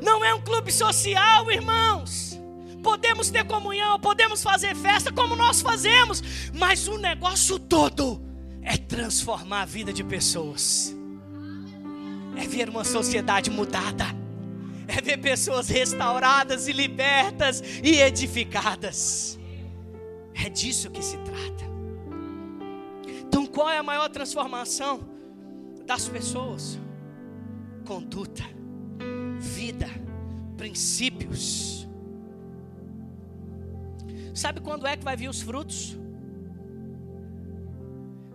Não 0.02 0.22
é 0.22 0.34
um 0.34 0.42
clube 0.42 0.70
social, 0.70 1.50
irmãos. 1.50 2.38
Podemos 2.82 3.30
ter 3.30 3.44
comunhão, 3.44 3.98
podemos 3.98 4.42
fazer 4.42 4.76
festa 4.76 5.10
como 5.10 5.34
nós 5.34 5.62
fazemos, 5.62 6.22
mas 6.52 6.86
o 6.86 6.98
negócio 6.98 7.58
todo 7.58 8.20
é 8.62 8.76
transformar 8.76 9.62
a 9.62 9.66
vida 9.66 9.90
de 9.90 10.04
pessoas 10.04 10.99
é 12.40 12.46
ver 12.46 12.70
uma 12.70 12.84
sociedade 12.84 13.50
mudada, 13.50 14.04
é 14.88 15.00
ver 15.02 15.18
pessoas 15.18 15.68
restauradas 15.68 16.66
e 16.68 16.72
libertas 16.72 17.62
e 17.82 18.00
edificadas. 18.00 19.38
É 20.34 20.48
disso 20.48 20.90
que 20.90 21.02
se 21.02 21.18
trata. 21.18 21.70
Então, 23.26 23.46
qual 23.46 23.68
é 23.68 23.76
a 23.76 23.82
maior 23.82 24.08
transformação 24.08 25.00
das 25.84 26.08
pessoas? 26.08 26.78
Conduta, 27.84 28.42
vida, 29.38 29.88
princípios. 30.56 31.86
Sabe 34.34 34.60
quando 34.60 34.86
é 34.86 34.96
que 34.96 35.04
vai 35.04 35.16
vir 35.16 35.28
os 35.28 35.42
frutos? 35.42 35.98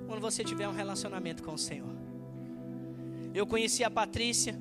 Quando 0.06 0.22
você 0.22 0.44
tiver 0.44 0.68
um 0.68 0.74
relacionamento 0.74 1.42
com 1.42 1.54
o 1.54 1.58
Senhor. 1.58 1.95
Eu 3.36 3.46
conheci 3.46 3.84
a 3.84 3.92
Patrícia 3.92 4.58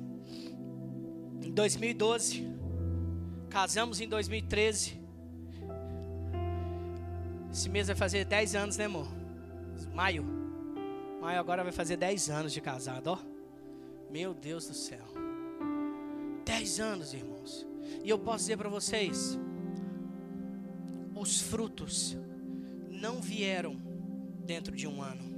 em 1.41 1.49
2012. 1.49 2.45
Casamos 3.49 4.01
em 4.01 4.07
2013. 4.09 4.99
Esse 7.49 7.69
mês 7.69 7.87
vai 7.87 7.95
fazer 7.95 8.25
10 8.25 8.53
anos, 8.53 8.75
né, 8.75 8.83
amor? 8.83 9.07
Maio. 9.93 10.25
Maio 11.21 11.39
agora 11.39 11.63
vai 11.63 11.71
fazer 11.71 11.95
10 11.95 12.29
anos 12.29 12.51
de 12.51 12.59
casado, 12.59 13.07
ó. 13.07 13.17
Meu 14.11 14.33
Deus 14.33 14.67
do 14.67 14.73
céu. 14.73 15.05
10 16.43 16.79
anos, 16.81 17.13
irmãos. 17.13 17.65
E 18.03 18.09
eu 18.09 18.19
posso 18.19 18.39
dizer 18.39 18.57
para 18.57 18.67
vocês: 18.67 19.39
os 21.15 21.39
frutos 21.39 22.17
não 22.89 23.21
vieram 23.21 23.77
dentro 24.45 24.75
de 24.75 24.85
um 24.85 25.01
ano. 25.01 25.34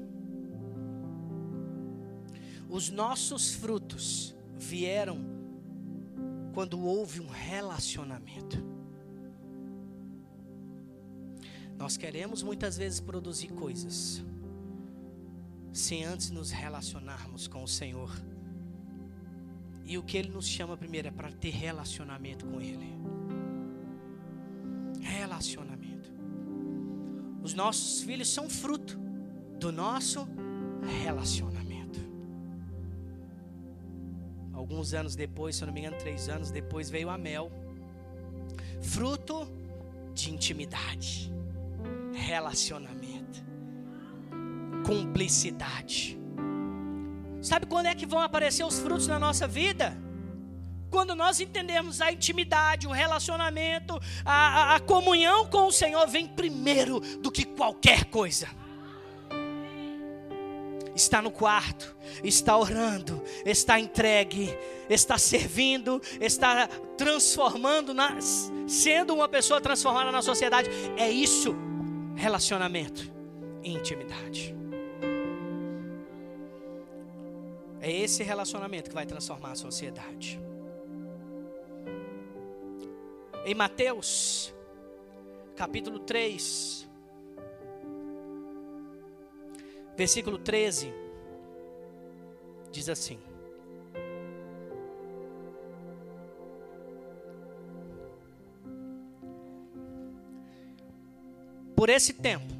Os 2.69 2.89
nossos 2.89 3.53
frutos 3.53 4.35
vieram 4.57 5.19
quando 6.53 6.79
houve 6.79 7.21
um 7.21 7.27
relacionamento. 7.27 8.57
Nós 11.77 11.95
queremos 11.95 12.41
muitas 12.41 12.75
vezes 12.77 12.99
produzir 12.99 13.49
coisas, 13.49 14.23
sem 15.71 16.03
antes 16.03 16.31
nos 16.31 16.49
relacionarmos 16.49 17.47
com 17.47 17.63
o 17.63 17.67
Senhor. 17.67 18.11
E 19.85 19.97
o 19.97 20.03
que 20.03 20.17
Ele 20.17 20.29
nos 20.29 20.47
chama 20.47 20.75
primeiro 20.75 21.07
é 21.07 21.11
para 21.11 21.31
ter 21.31 21.51
relacionamento 21.51 22.45
com 22.47 22.59
Ele. 22.59 22.97
Relacionamento. 24.99 26.11
Os 27.43 27.53
nossos 27.53 28.01
filhos 28.01 28.27
são 28.27 28.49
fruto 28.49 28.99
do 29.59 29.71
nosso 29.71 30.27
relacionamento. 31.03 31.56
Alguns 34.69 34.93
anos 34.93 35.15
depois, 35.15 35.55
se 35.55 35.63
eu 35.63 35.67
não 35.67 35.73
me 35.73 35.79
engano, 35.79 35.95
três 35.97 36.27
anos 36.27 36.51
depois, 36.51 36.89
veio 36.89 37.09
a 37.09 37.17
Mel, 37.17 37.49
fruto 38.81 39.47
de 40.13 40.29
intimidade, 40.29 41.31
relacionamento, 42.13 43.41
cumplicidade. 44.85 46.19
Sabe 47.41 47.65
quando 47.65 47.85
é 47.85 47.95
que 47.95 48.05
vão 48.05 48.19
aparecer 48.19 48.65
os 48.65 48.77
frutos 48.77 49.07
na 49.07 49.17
nossa 49.17 49.47
vida? 49.47 49.97
Quando 50.89 51.15
nós 51.15 51.39
entendemos 51.39 52.01
a 52.01 52.11
intimidade, 52.11 52.87
o 52.87 52.91
relacionamento, 52.91 53.97
a, 54.25 54.33
a, 54.73 54.75
a 54.75 54.79
comunhão 54.81 55.47
com 55.47 55.67
o 55.67 55.71
Senhor 55.71 56.05
vem 56.07 56.27
primeiro 56.27 56.99
do 57.21 57.31
que 57.31 57.45
qualquer 57.45 58.03
coisa 58.05 58.49
está 60.97 61.21
no 61.21 61.31
quarto, 61.31 61.95
está 62.23 62.57
orando, 62.57 63.23
está 63.45 63.79
entregue, 63.79 64.57
está 64.89 65.17
servindo, 65.17 66.01
está 66.19 66.67
transformando, 66.97 67.93
na, 67.93 68.17
sendo 68.67 69.13
uma 69.13 69.29
pessoa 69.29 69.61
transformada 69.61 70.11
na 70.11 70.21
sociedade. 70.21 70.69
É 70.97 71.09
isso, 71.09 71.55
relacionamento, 72.15 73.11
intimidade. 73.63 74.55
É 77.79 77.91
esse 77.91 78.23
relacionamento 78.23 78.89
que 78.89 78.95
vai 78.95 79.05
transformar 79.05 79.51
a 79.51 79.55
sociedade. 79.55 80.39
Em 83.45 83.53
Mateus, 83.53 84.53
capítulo 85.55 85.99
3, 85.99 86.86
versículo 89.97 90.37
13, 90.37 90.93
diz 92.71 92.87
assim: 92.87 93.19
Por 101.75 101.89
esse 101.89 102.13
tempo, 102.13 102.53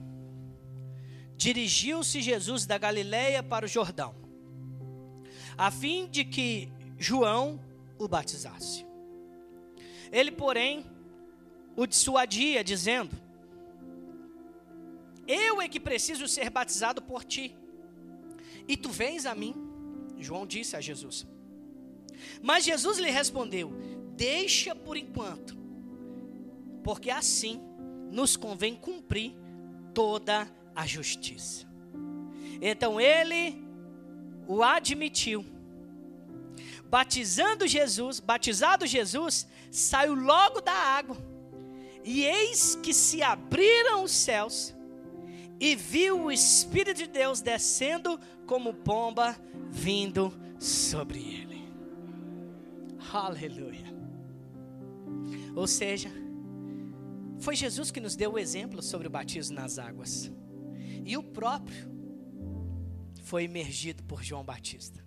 dirigiu-se 1.35 2.21
Jesus 2.21 2.65
da 2.65 2.77
Galileia 2.79 3.43
para 3.43 3.65
o 3.65 3.69
Jordão, 3.69 4.15
a 5.55 5.69
fim 5.69 6.07
de 6.07 6.25
que 6.25 6.71
João 6.97 7.59
o 7.99 8.07
batizasse. 8.07 8.83
Ele, 10.11 10.31
porém, 10.31 10.85
o 11.75 11.85
dissuadia, 11.85 12.63
dizendo: 12.63 13.15
eu 15.27 15.61
é 15.61 15.67
que 15.67 15.79
preciso 15.79 16.27
ser 16.27 16.49
batizado 16.49 17.01
por 17.01 17.23
ti. 17.23 17.55
E 18.67 18.77
tu 18.77 18.89
vens 18.89 19.25
a 19.25 19.35
mim? 19.35 19.55
João 20.17 20.45
disse 20.45 20.75
a 20.75 20.81
Jesus. 20.81 21.27
Mas 22.41 22.63
Jesus 22.63 22.97
lhe 22.97 23.09
respondeu: 23.09 23.73
Deixa 24.15 24.75
por 24.75 24.97
enquanto, 24.97 25.57
porque 26.83 27.09
assim 27.09 27.61
nos 28.11 28.35
convém 28.35 28.75
cumprir 28.75 29.35
toda 29.93 30.49
a 30.75 30.85
justiça. 30.85 31.67
Então 32.61 32.99
ele 32.99 33.61
o 34.47 34.63
admitiu. 34.63 35.45
Batizando 36.85 37.67
Jesus, 37.67 38.19
batizado 38.19 38.87
Jesus, 38.87 39.45
saiu 39.69 40.15
logo 40.15 40.61
da 40.61 40.71
água. 40.71 41.17
E 42.03 42.23
eis 42.23 42.75
que 42.75 42.93
se 42.93 43.21
abriram 43.21 44.03
os 44.03 44.11
céus 44.11 44.73
e 45.59 45.75
viu 45.75 46.23
o 46.23 46.31
Espírito 46.31 46.97
de 46.97 47.07
Deus 47.07 47.41
descendo 47.41 48.19
como 48.45 48.73
pomba 48.73 49.35
vindo 49.69 50.31
sobre 50.59 51.19
ele. 51.19 51.67
Aleluia. 53.11 53.85
Ou 55.55 55.67
seja, 55.67 56.11
foi 57.39 57.55
Jesus 57.55 57.91
que 57.91 57.99
nos 57.99 58.15
deu 58.15 58.33
o 58.33 58.39
exemplo 58.39 58.81
sobre 58.81 59.07
o 59.07 59.09
batismo 59.09 59.55
nas 59.55 59.79
águas. 59.79 60.31
E 61.05 61.15
o 61.17 61.23
próprio 61.23 61.89
foi 63.23 63.43
imergido 63.43 64.03
por 64.03 64.23
João 64.23 64.43
Batista, 64.43 65.03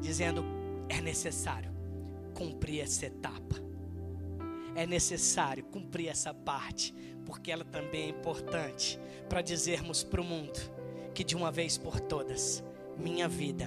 dizendo: 0.00 0.44
é 0.88 1.00
necessário 1.00 1.70
cumprir 2.34 2.80
essa 2.80 3.06
etapa, 3.06 3.56
é 4.76 4.86
necessário 4.86 5.64
cumprir 5.64 6.08
essa 6.08 6.32
parte, 6.32 6.94
porque 7.24 7.50
ela 7.50 7.64
também 7.64 8.04
é 8.04 8.08
importante 8.10 9.00
para 9.28 9.40
dizermos 9.40 10.04
para 10.04 10.20
o 10.20 10.24
mundo 10.24 10.60
que 11.14 11.24
de 11.24 11.34
uma 11.34 11.50
vez 11.50 11.78
por 11.78 11.98
todas, 11.98 12.62
minha 12.98 13.26
vida 13.26 13.66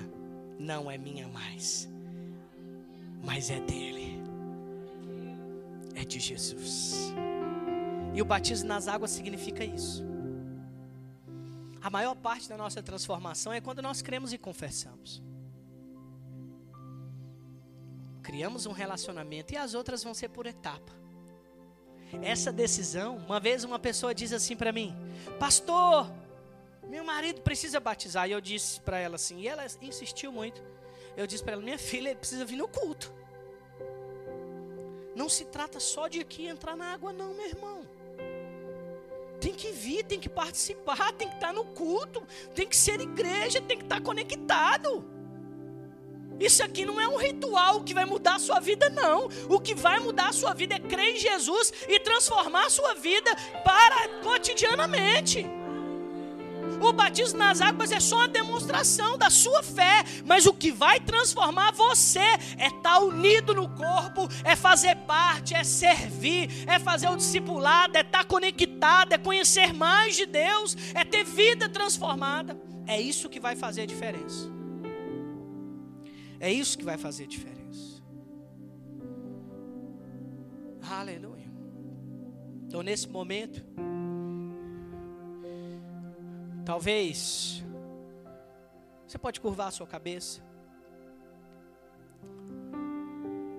não 0.60 0.90
é 0.90 1.00
minha 1.00 1.28
mais, 1.28 1.90
mas 3.24 3.50
é 3.50 3.60
dele, 3.60 4.22
é 5.96 6.06
de 6.06 6.20
Jesus. 6.20 7.12
E 8.14 8.22
o 8.22 8.26
batismo 8.26 8.68
nas 8.68 8.88
águas 8.88 9.10
significa 9.10 9.66
isso. 9.66 10.06
A 11.82 11.90
maior 11.90 12.14
parte 12.14 12.48
da 12.48 12.56
nossa 12.58 12.84
transformação 12.84 13.52
é 13.52 13.60
quando 13.60 13.82
nós 13.82 14.02
cremos 14.02 14.32
e 14.32 14.38
confessamos. 14.38 15.24
Criamos 18.30 18.68
um 18.68 18.72
relacionamento 18.72 19.56
e 19.56 19.58
as 19.58 19.74
outras 19.74 20.04
vão 20.04 20.14
ser 20.14 20.30
por 20.30 20.46
etapa. 20.46 20.94
Essa 22.22 22.52
decisão, 22.52 23.18
uma 23.18 23.40
vez 23.40 23.64
uma 23.64 23.80
pessoa 23.80 24.14
diz 24.14 24.32
assim 24.32 24.56
para 24.56 24.72
mim: 24.72 24.96
Pastor, 25.40 26.08
meu 26.88 27.04
marido 27.04 27.42
precisa 27.42 27.80
batizar. 27.80 28.30
E 28.30 28.32
eu 28.32 28.40
disse 28.40 28.82
para 28.82 29.00
ela 29.00 29.16
assim, 29.16 29.40
e 29.40 29.48
ela 29.48 29.66
insistiu 29.82 30.32
muito. 30.32 30.64
Eu 31.18 31.26
disse 31.26 31.44
para 31.44 31.54
ela: 31.54 31.62
Minha 31.64 31.80
filha, 31.80 32.10
ele 32.10 32.20
precisa 32.20 32.46
vir 32.46 32.58
no 32.58 32.68
culto. 32.68 33.12
Não 35.16 35.28
se 35.28 35.46
trata 35.46 35.80
só 35.80 36.08
de 36.08 36.20
aqui 36.20 36.46
entrar 36.46 36.76
na 36.76 36.94
água, 36.94 37.12
não, 37.12 37.34
meu 37.34 37.48
irmão. 37.48 37.82
Tem 39.42 39.56
que 39.56 39.72
vir, 39.72 40.04
tem 40.04 40.20
que 40.20 40.30
participar, 40.30 41.14
tem 41.14 41.30
que 41.30 41.34
estar 41.34 41.52
no 41.52 41.66
culto, 41.66 42.22
tem 42.54 42.68
que 42.68 42.78
ser 42.78 43.02
igreja, 43.02 43.60
tem 43.60 43.76
que 43.76 43.86
estar 43.86 44.00
conectado. 44.02 45.18
Isso 46.40 46.64
aqui 46.64 46.86
não 46.86 47.00
é 47.00 47.08
um 47.08 47.18
ritual 47.18 47.82
que 47.82 47.94
vai 47.94 48.06
mudar 48.06 48.36
a 48.36 48.40
sua 48.40 48.60
vida, 48.60 48.90
não. 48.90 49.30
O 49.50 49.60
que 49.60 49.76
vai 49.76 50.00
mudar 50.00 50.30
a 50.30 50.34
sua 50.34 50.54
vida 50.54 50.76
é 50.76 50.80
crer 50.80 51.16
em 51.16 51.20
Jesus 51.20 51.74
e 51.88 52.00
transformar 52.00 52.66
a 52.66 52.70
sua 52.70 52.96
vida 52.96 53.36
para 53.64 54.08
cotidianamente. 54.24 55.46
O 56.82 56.94
batismo 56.94 57.38
nas 57.38 57.60
águas 57.60 57.92
é 57.92 58.00
só 58.00 58.18
uma 58.18 58.28
demonstração 58.28 59.18
da 59.18 59.30
sua 59.30 59.62
fé, 59.62 60.04
mas 60.26 60.46
o 60.46 60.54
que 60.54 60.72
vai 60.72 61.00
transformar 61.00 61.74
você 61.74 62.20
é 62.58 62.68
estar 62.68 63.00
unido 63.00 63.54
no 63.54 63.68
corpo, 63.68 64.30
é 64.46 64.56
fazer 64.56 64.96
parte, 64.96 65.54
é 65.54 65.64
servir, 65.64 66.50
é 66.68 66.80
fazer 66.80 67.10
o 67.10 67.18
discipulado, 67.18 67.98
é 67.98 68.02
estar 68.02 68.24
conectado, 68.24 69.12
é 69.12 69.18
conhecer 69.18 69.74
mais 69.74 70.16
de 70.16 70.26
Deus, 70.26 70.78
é 70.94 71.04
ter 71.04 71.26
vida 71.26 71.68
transformada. 71.68 72.58
É 72.88 73.00
isso 73.00 73.30
que 73.30 73.40
vai 73.40 73.56
fazer 73.56 73.82
a 73.82 73.86
diferença. 73.86 74.59
É 76.40 76.52
isso 76.52 76.78
que 76.78 76.86
vai 76.86 76.98
fazer 76.98 77.28
diferença. 77.28 78.02
Aleluia. 80.90 81.48
Então, 82.66 82.82
nesse 82.82 83.08
momento, 83.08 83.64
talvez 86.66 87.64
você 89.06 89.18
pode 89.18 89.42
curvar 89.42 89.68
a 89.68 89.72
sua 89.72 89.88
cabeça. 89.88 90.42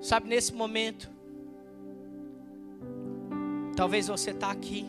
Sabe, 0.00 0.28
nesse 0.28 0.54
momento, 0.54 1.10
talvez 3.76 4.06
você 4.06 4.30
está 4.30 4.50
aqui. 4.50 4.86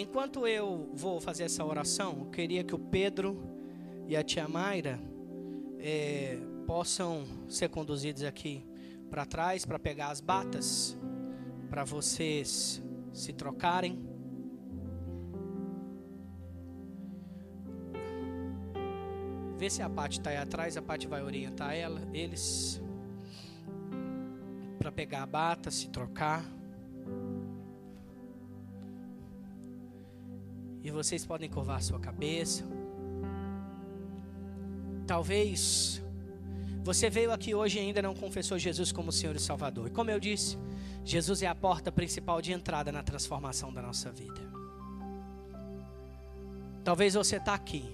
Enquanto 0.00 0.46
eu 0.46 0.88
vou 0.94 1.20
fazer 1.20 1.42
essa 1.42 1.64
oração, 1.64 2.18
eu 2.20 2.26
queria 2.26 2.62
que 2.62 2.72
o 2.72 2.78
Pedro 2.78 3.36
e 4.06 4.16
a 4.16 4.22
tia 4.22 4.46
Mayra 4.46 4.96
é, 5.80 6.38
possam 6.68 7.26
ser 7.48 7.68
conduzidos 7.68 8.22
aqui 8.22 8.64
para 9.10 9.26
trás 9.26 9.66
para 9.66 9.76
pegar 9.76 10.10
as 10.10 10.20
batas, 10.20 10.96
para 11.68 11.82
vocês 11.82 12.80
se 13.12 13.32
trocarem. 13.32 14.00
Vê 19.56 19.68
se 19.68 19.82
a 19.82 19.90
Paty 19.90 20.20
está 20.20 20.30
aí 20.30 20.36
atrás, 20.36 20.76
a 20.76 20.82
Paty 20.82 21.08
vai 21.08 21.24
orientar 21.24 21.74
ela, 21.74 22.00
eles 22.14 22.80
para 24.78 24.92
pegar 24.92 25.24
a 25.24 25.26
bata, 25.26 25.72
se 25.72 25.88
trocar. 25.88 26.57
E 30.88 30.90
vocês 30.90 31.22
podem 31.22 31.50
curvar 31.50 31.82
sua 31.82 32.00
cabeça. 32.00 32.64
Talvez 35.06 36.02
você 36.82 37.10
veio 37.10 37.30
aqui 37.30 37.54
hoje 37.54 37.76
e 37.76 37.80
ainda 37.82 38.00
não 38.00 38.14
confessou 38.14 38.58
Jesus 38.58 38.90
como 38.90 39.12
Senhor 39.12 39.36
e 39.36 39.38
Salvador. 39.38 39.88
E 39.88 39.90
como 39.90 40.10
eu 40.10 40.18
disse, 40.18 40.56
Jesus 41.04 41.42
é 41.42 41.46
a 41.46 41.54
porta 41.54 41.92
principal 41.92 42.40
de 42.40 42.52
entrada 42.52 42.90
na 42.90 43.02
transformação 43.02 43.70
da 43.70 43.82
nossa 43.82 44.10
vida. 44.10 44.40
Talvez 46.82 47.12
você 47.12 47.36
está 47.36 47.52
aqui 47.52 47.84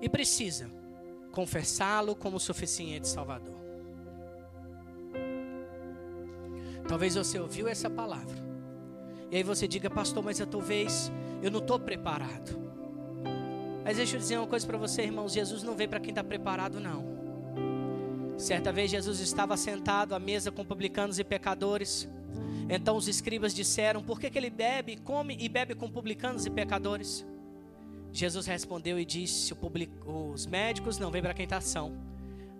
e 0.00 0.08
precisa 0.08 0.70
confessá-lo 1.32 2.14
como 2.14 2.38
suficiente 2.38 3.08
Salvador. 3.08 3.58
Talvez 6.86 7.16
você 7.16 7.40
ouviu 7.40 7.66
essa 7.66 7.90
palavra 7.90 8.53
e 9.34 9.38
aí 9.38 9.42
você 9.42 9.66
diga, 9.66 9.90
pastor, 9.90 10.22
mas 10.22 10.38
eu 10.38 10.46
talvez 10.46 11.10
eu 11.42 11.50
não 11.50 11.58
estou 11.58 11.76
preparado. 11.76 12.56
Mas 13.82 13.96
deixa 13.96 14.14
eu 14.14 14.20
dizer 14.20 14.38
uma 14.38 14.46
coisa 14.46 14.64
para 14.64 14.78
você, 14.78 15.02
irmãos: 15.02 15.32
Jesus 15.32 15.64
não 15.64 15.74
veio 15.74 15.90
para 15.90 15.98
quem 15.98 16.10
está 16.10 16.22
preparado, 16.22 16.78
não. 16.78 17.04
Certa 18.38 18.70
vez 18.70 18.92
Jesus 18.92 19.18
estava 19.18 19.56
sentado 19.56 20.14
à 20.14 20.20
mesa 20.20 20.52
com 20.52 20.64
publicanos 20.64 21.18
e 21.18 21.24
pecadores. 21.24 22.08
Então 22.68 22.96
os 22.96 23.08
escribas 23.08 23.52
disseram: 23.52 24.04
Por 24.04 24.20
que, 24.20 24.30
que 24.30 24.38
ele 24.38 24.50
bebe, 24.50 24.98
come 24.98 25.36
e 25.40 25.48
bebe 25.48 25.74
com 25.74 25.90
publicanos 25.90 26.46
e 26.46 26.50
pecadores? 26.50 27.26
Jesus 28.12 28.46
respondeu 28.46 29.00
e 29.00 29.04
disse: 29.04 29.52
Os 30.06 30.46
médicos 30.46 30.96
não 30.96 31.10
vêm 31.10 31.22
para 31.22 31.34
quem 31.34 31.42
está 31.42 31.60
são, 31.60 31.92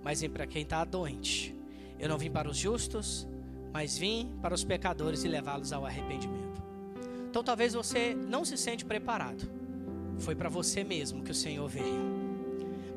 mas 0.02 0.22
vêm 0.22 0.30
para 0.30 0.44
quem 0.44 0.62
está 0.62 0.84
doente. 0.84 1.54
Eu 2.00 2.08
não 2.08 2.18
vim 2.18 2.32
para 2.32 2.50
os 2.50 2.56
justos, 2.56 3.28
mas 3.74 3.98
vim 3.98 4.30
para 4.40 4.54
os 4.54 4.62
pecadores 4.62 5.24
e 5.24 5.28
levá-los 5.28 5.72
ao 5.72 5.84
arrependimento. 5.84 6.62
Então 7.28 7.42
talvez 7.42 7.74
você 7.74 8.14
não 8.14 8.44
se 8.44 8.56
sente 8.56 8.84
preparado. 8.84 9.50
Foi 10.18 10.36
para 10.36 10.48
você 10.48 10.84
mesmo 10.84 11.24
que 11.24 11.32
o 11.32 11.34
Senhor 11.34 11.68
veio. 11.68 12.14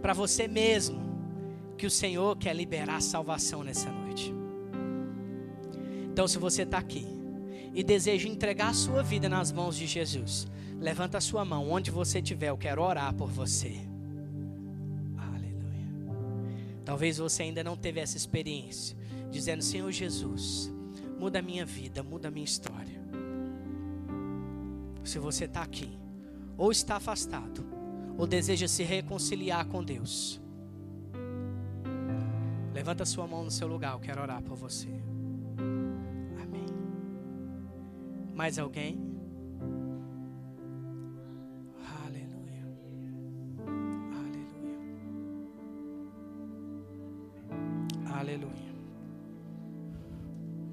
Para 0.02 0.14
você 0.14 0.48
mesmo 0.48 1.02
que 1.78 1.88
o 1.88 1.92
Senhor 1.92 2.38
quer 2.38 2.56
liberar 2.56 3.02
salvação 3.02 3.64
nessa 3.64 3.92
noite. 3.92 4.34
Então, 6.12 6.28
se 6.28 6.40
você 6.40 6.64
está 6.64 6.80
aqui 6.80 7.06
e 7.74 7.84
deseja 7.84 8.28
entregar 8.28 8.70
a 8.70 8.74
sua 8.74 9.04
vida 9.04 9.30
nas 9.30 9.52
mãos 9.52 9.78
de 9.78 9.86
Jesus, 9.86 10.48
levanta 10.80 11.20
a 11.20 11.22
sua 11.22 11.46
mão 11.46 11.70
onde 11.70 11.92
você 11.92 12.18
estiver. 12.18 12.50
Eu 12.50 12.58
quero 12.58 12.82
orar 12.82 13.14
por 13.14 13.30
você. 13.30 13.76
Aleluia. 15.16 15.88
Talvez 16.84 17.20
você 17.20 17.44
ainda 17.44 17.64
não 17.64 17.78
teve 17.78 18.00
essa 18.00 18.18
experiência, 18.18 18.98
dizendo: 19.30 19.64
Senhor 19.64 19.92
Jesus, 19.92 20.74
muda 21.20 21.40
a 21.40 21.42
minha 21.42 21.66
vida, 21.66 22.04
muda 22.04 22.28
a 22.28 22.32
minha 22.32 22.46
história. 22.46 23.02
Se 25.04 25.20
você 25.20 25.46
está 25.46 25.62
aqui, 25.62 25.98
ou 26.58 26.72
está 26.72 26.98
afastado, 26.98 27.66
ou 28.18 28.28
deseja 28.28 28.68
se 28.68 28.84
reconciliar 28.84 29.66
com 29.68 29.84
Deus, 29.84 30.42
Levanta 32.78 33.06
sua 33.06 33.26
mão 33.26 33.44
no 33.44 33.50
seu 33.50 33.68
lugar, 33.68 33.94
eu 33.94 34.00
quero 34.00 34.22
orar 34.22 34.40
por 34.44 34.56
você. 34.56 34.88
Amém. 36.40 36.68
Mais 38.36 38.60
alguém? 38.60 39.00
Aleluia. 42.06 42.64
Aleluia. 44.14 44.78
Aleluia. 48.20 48.67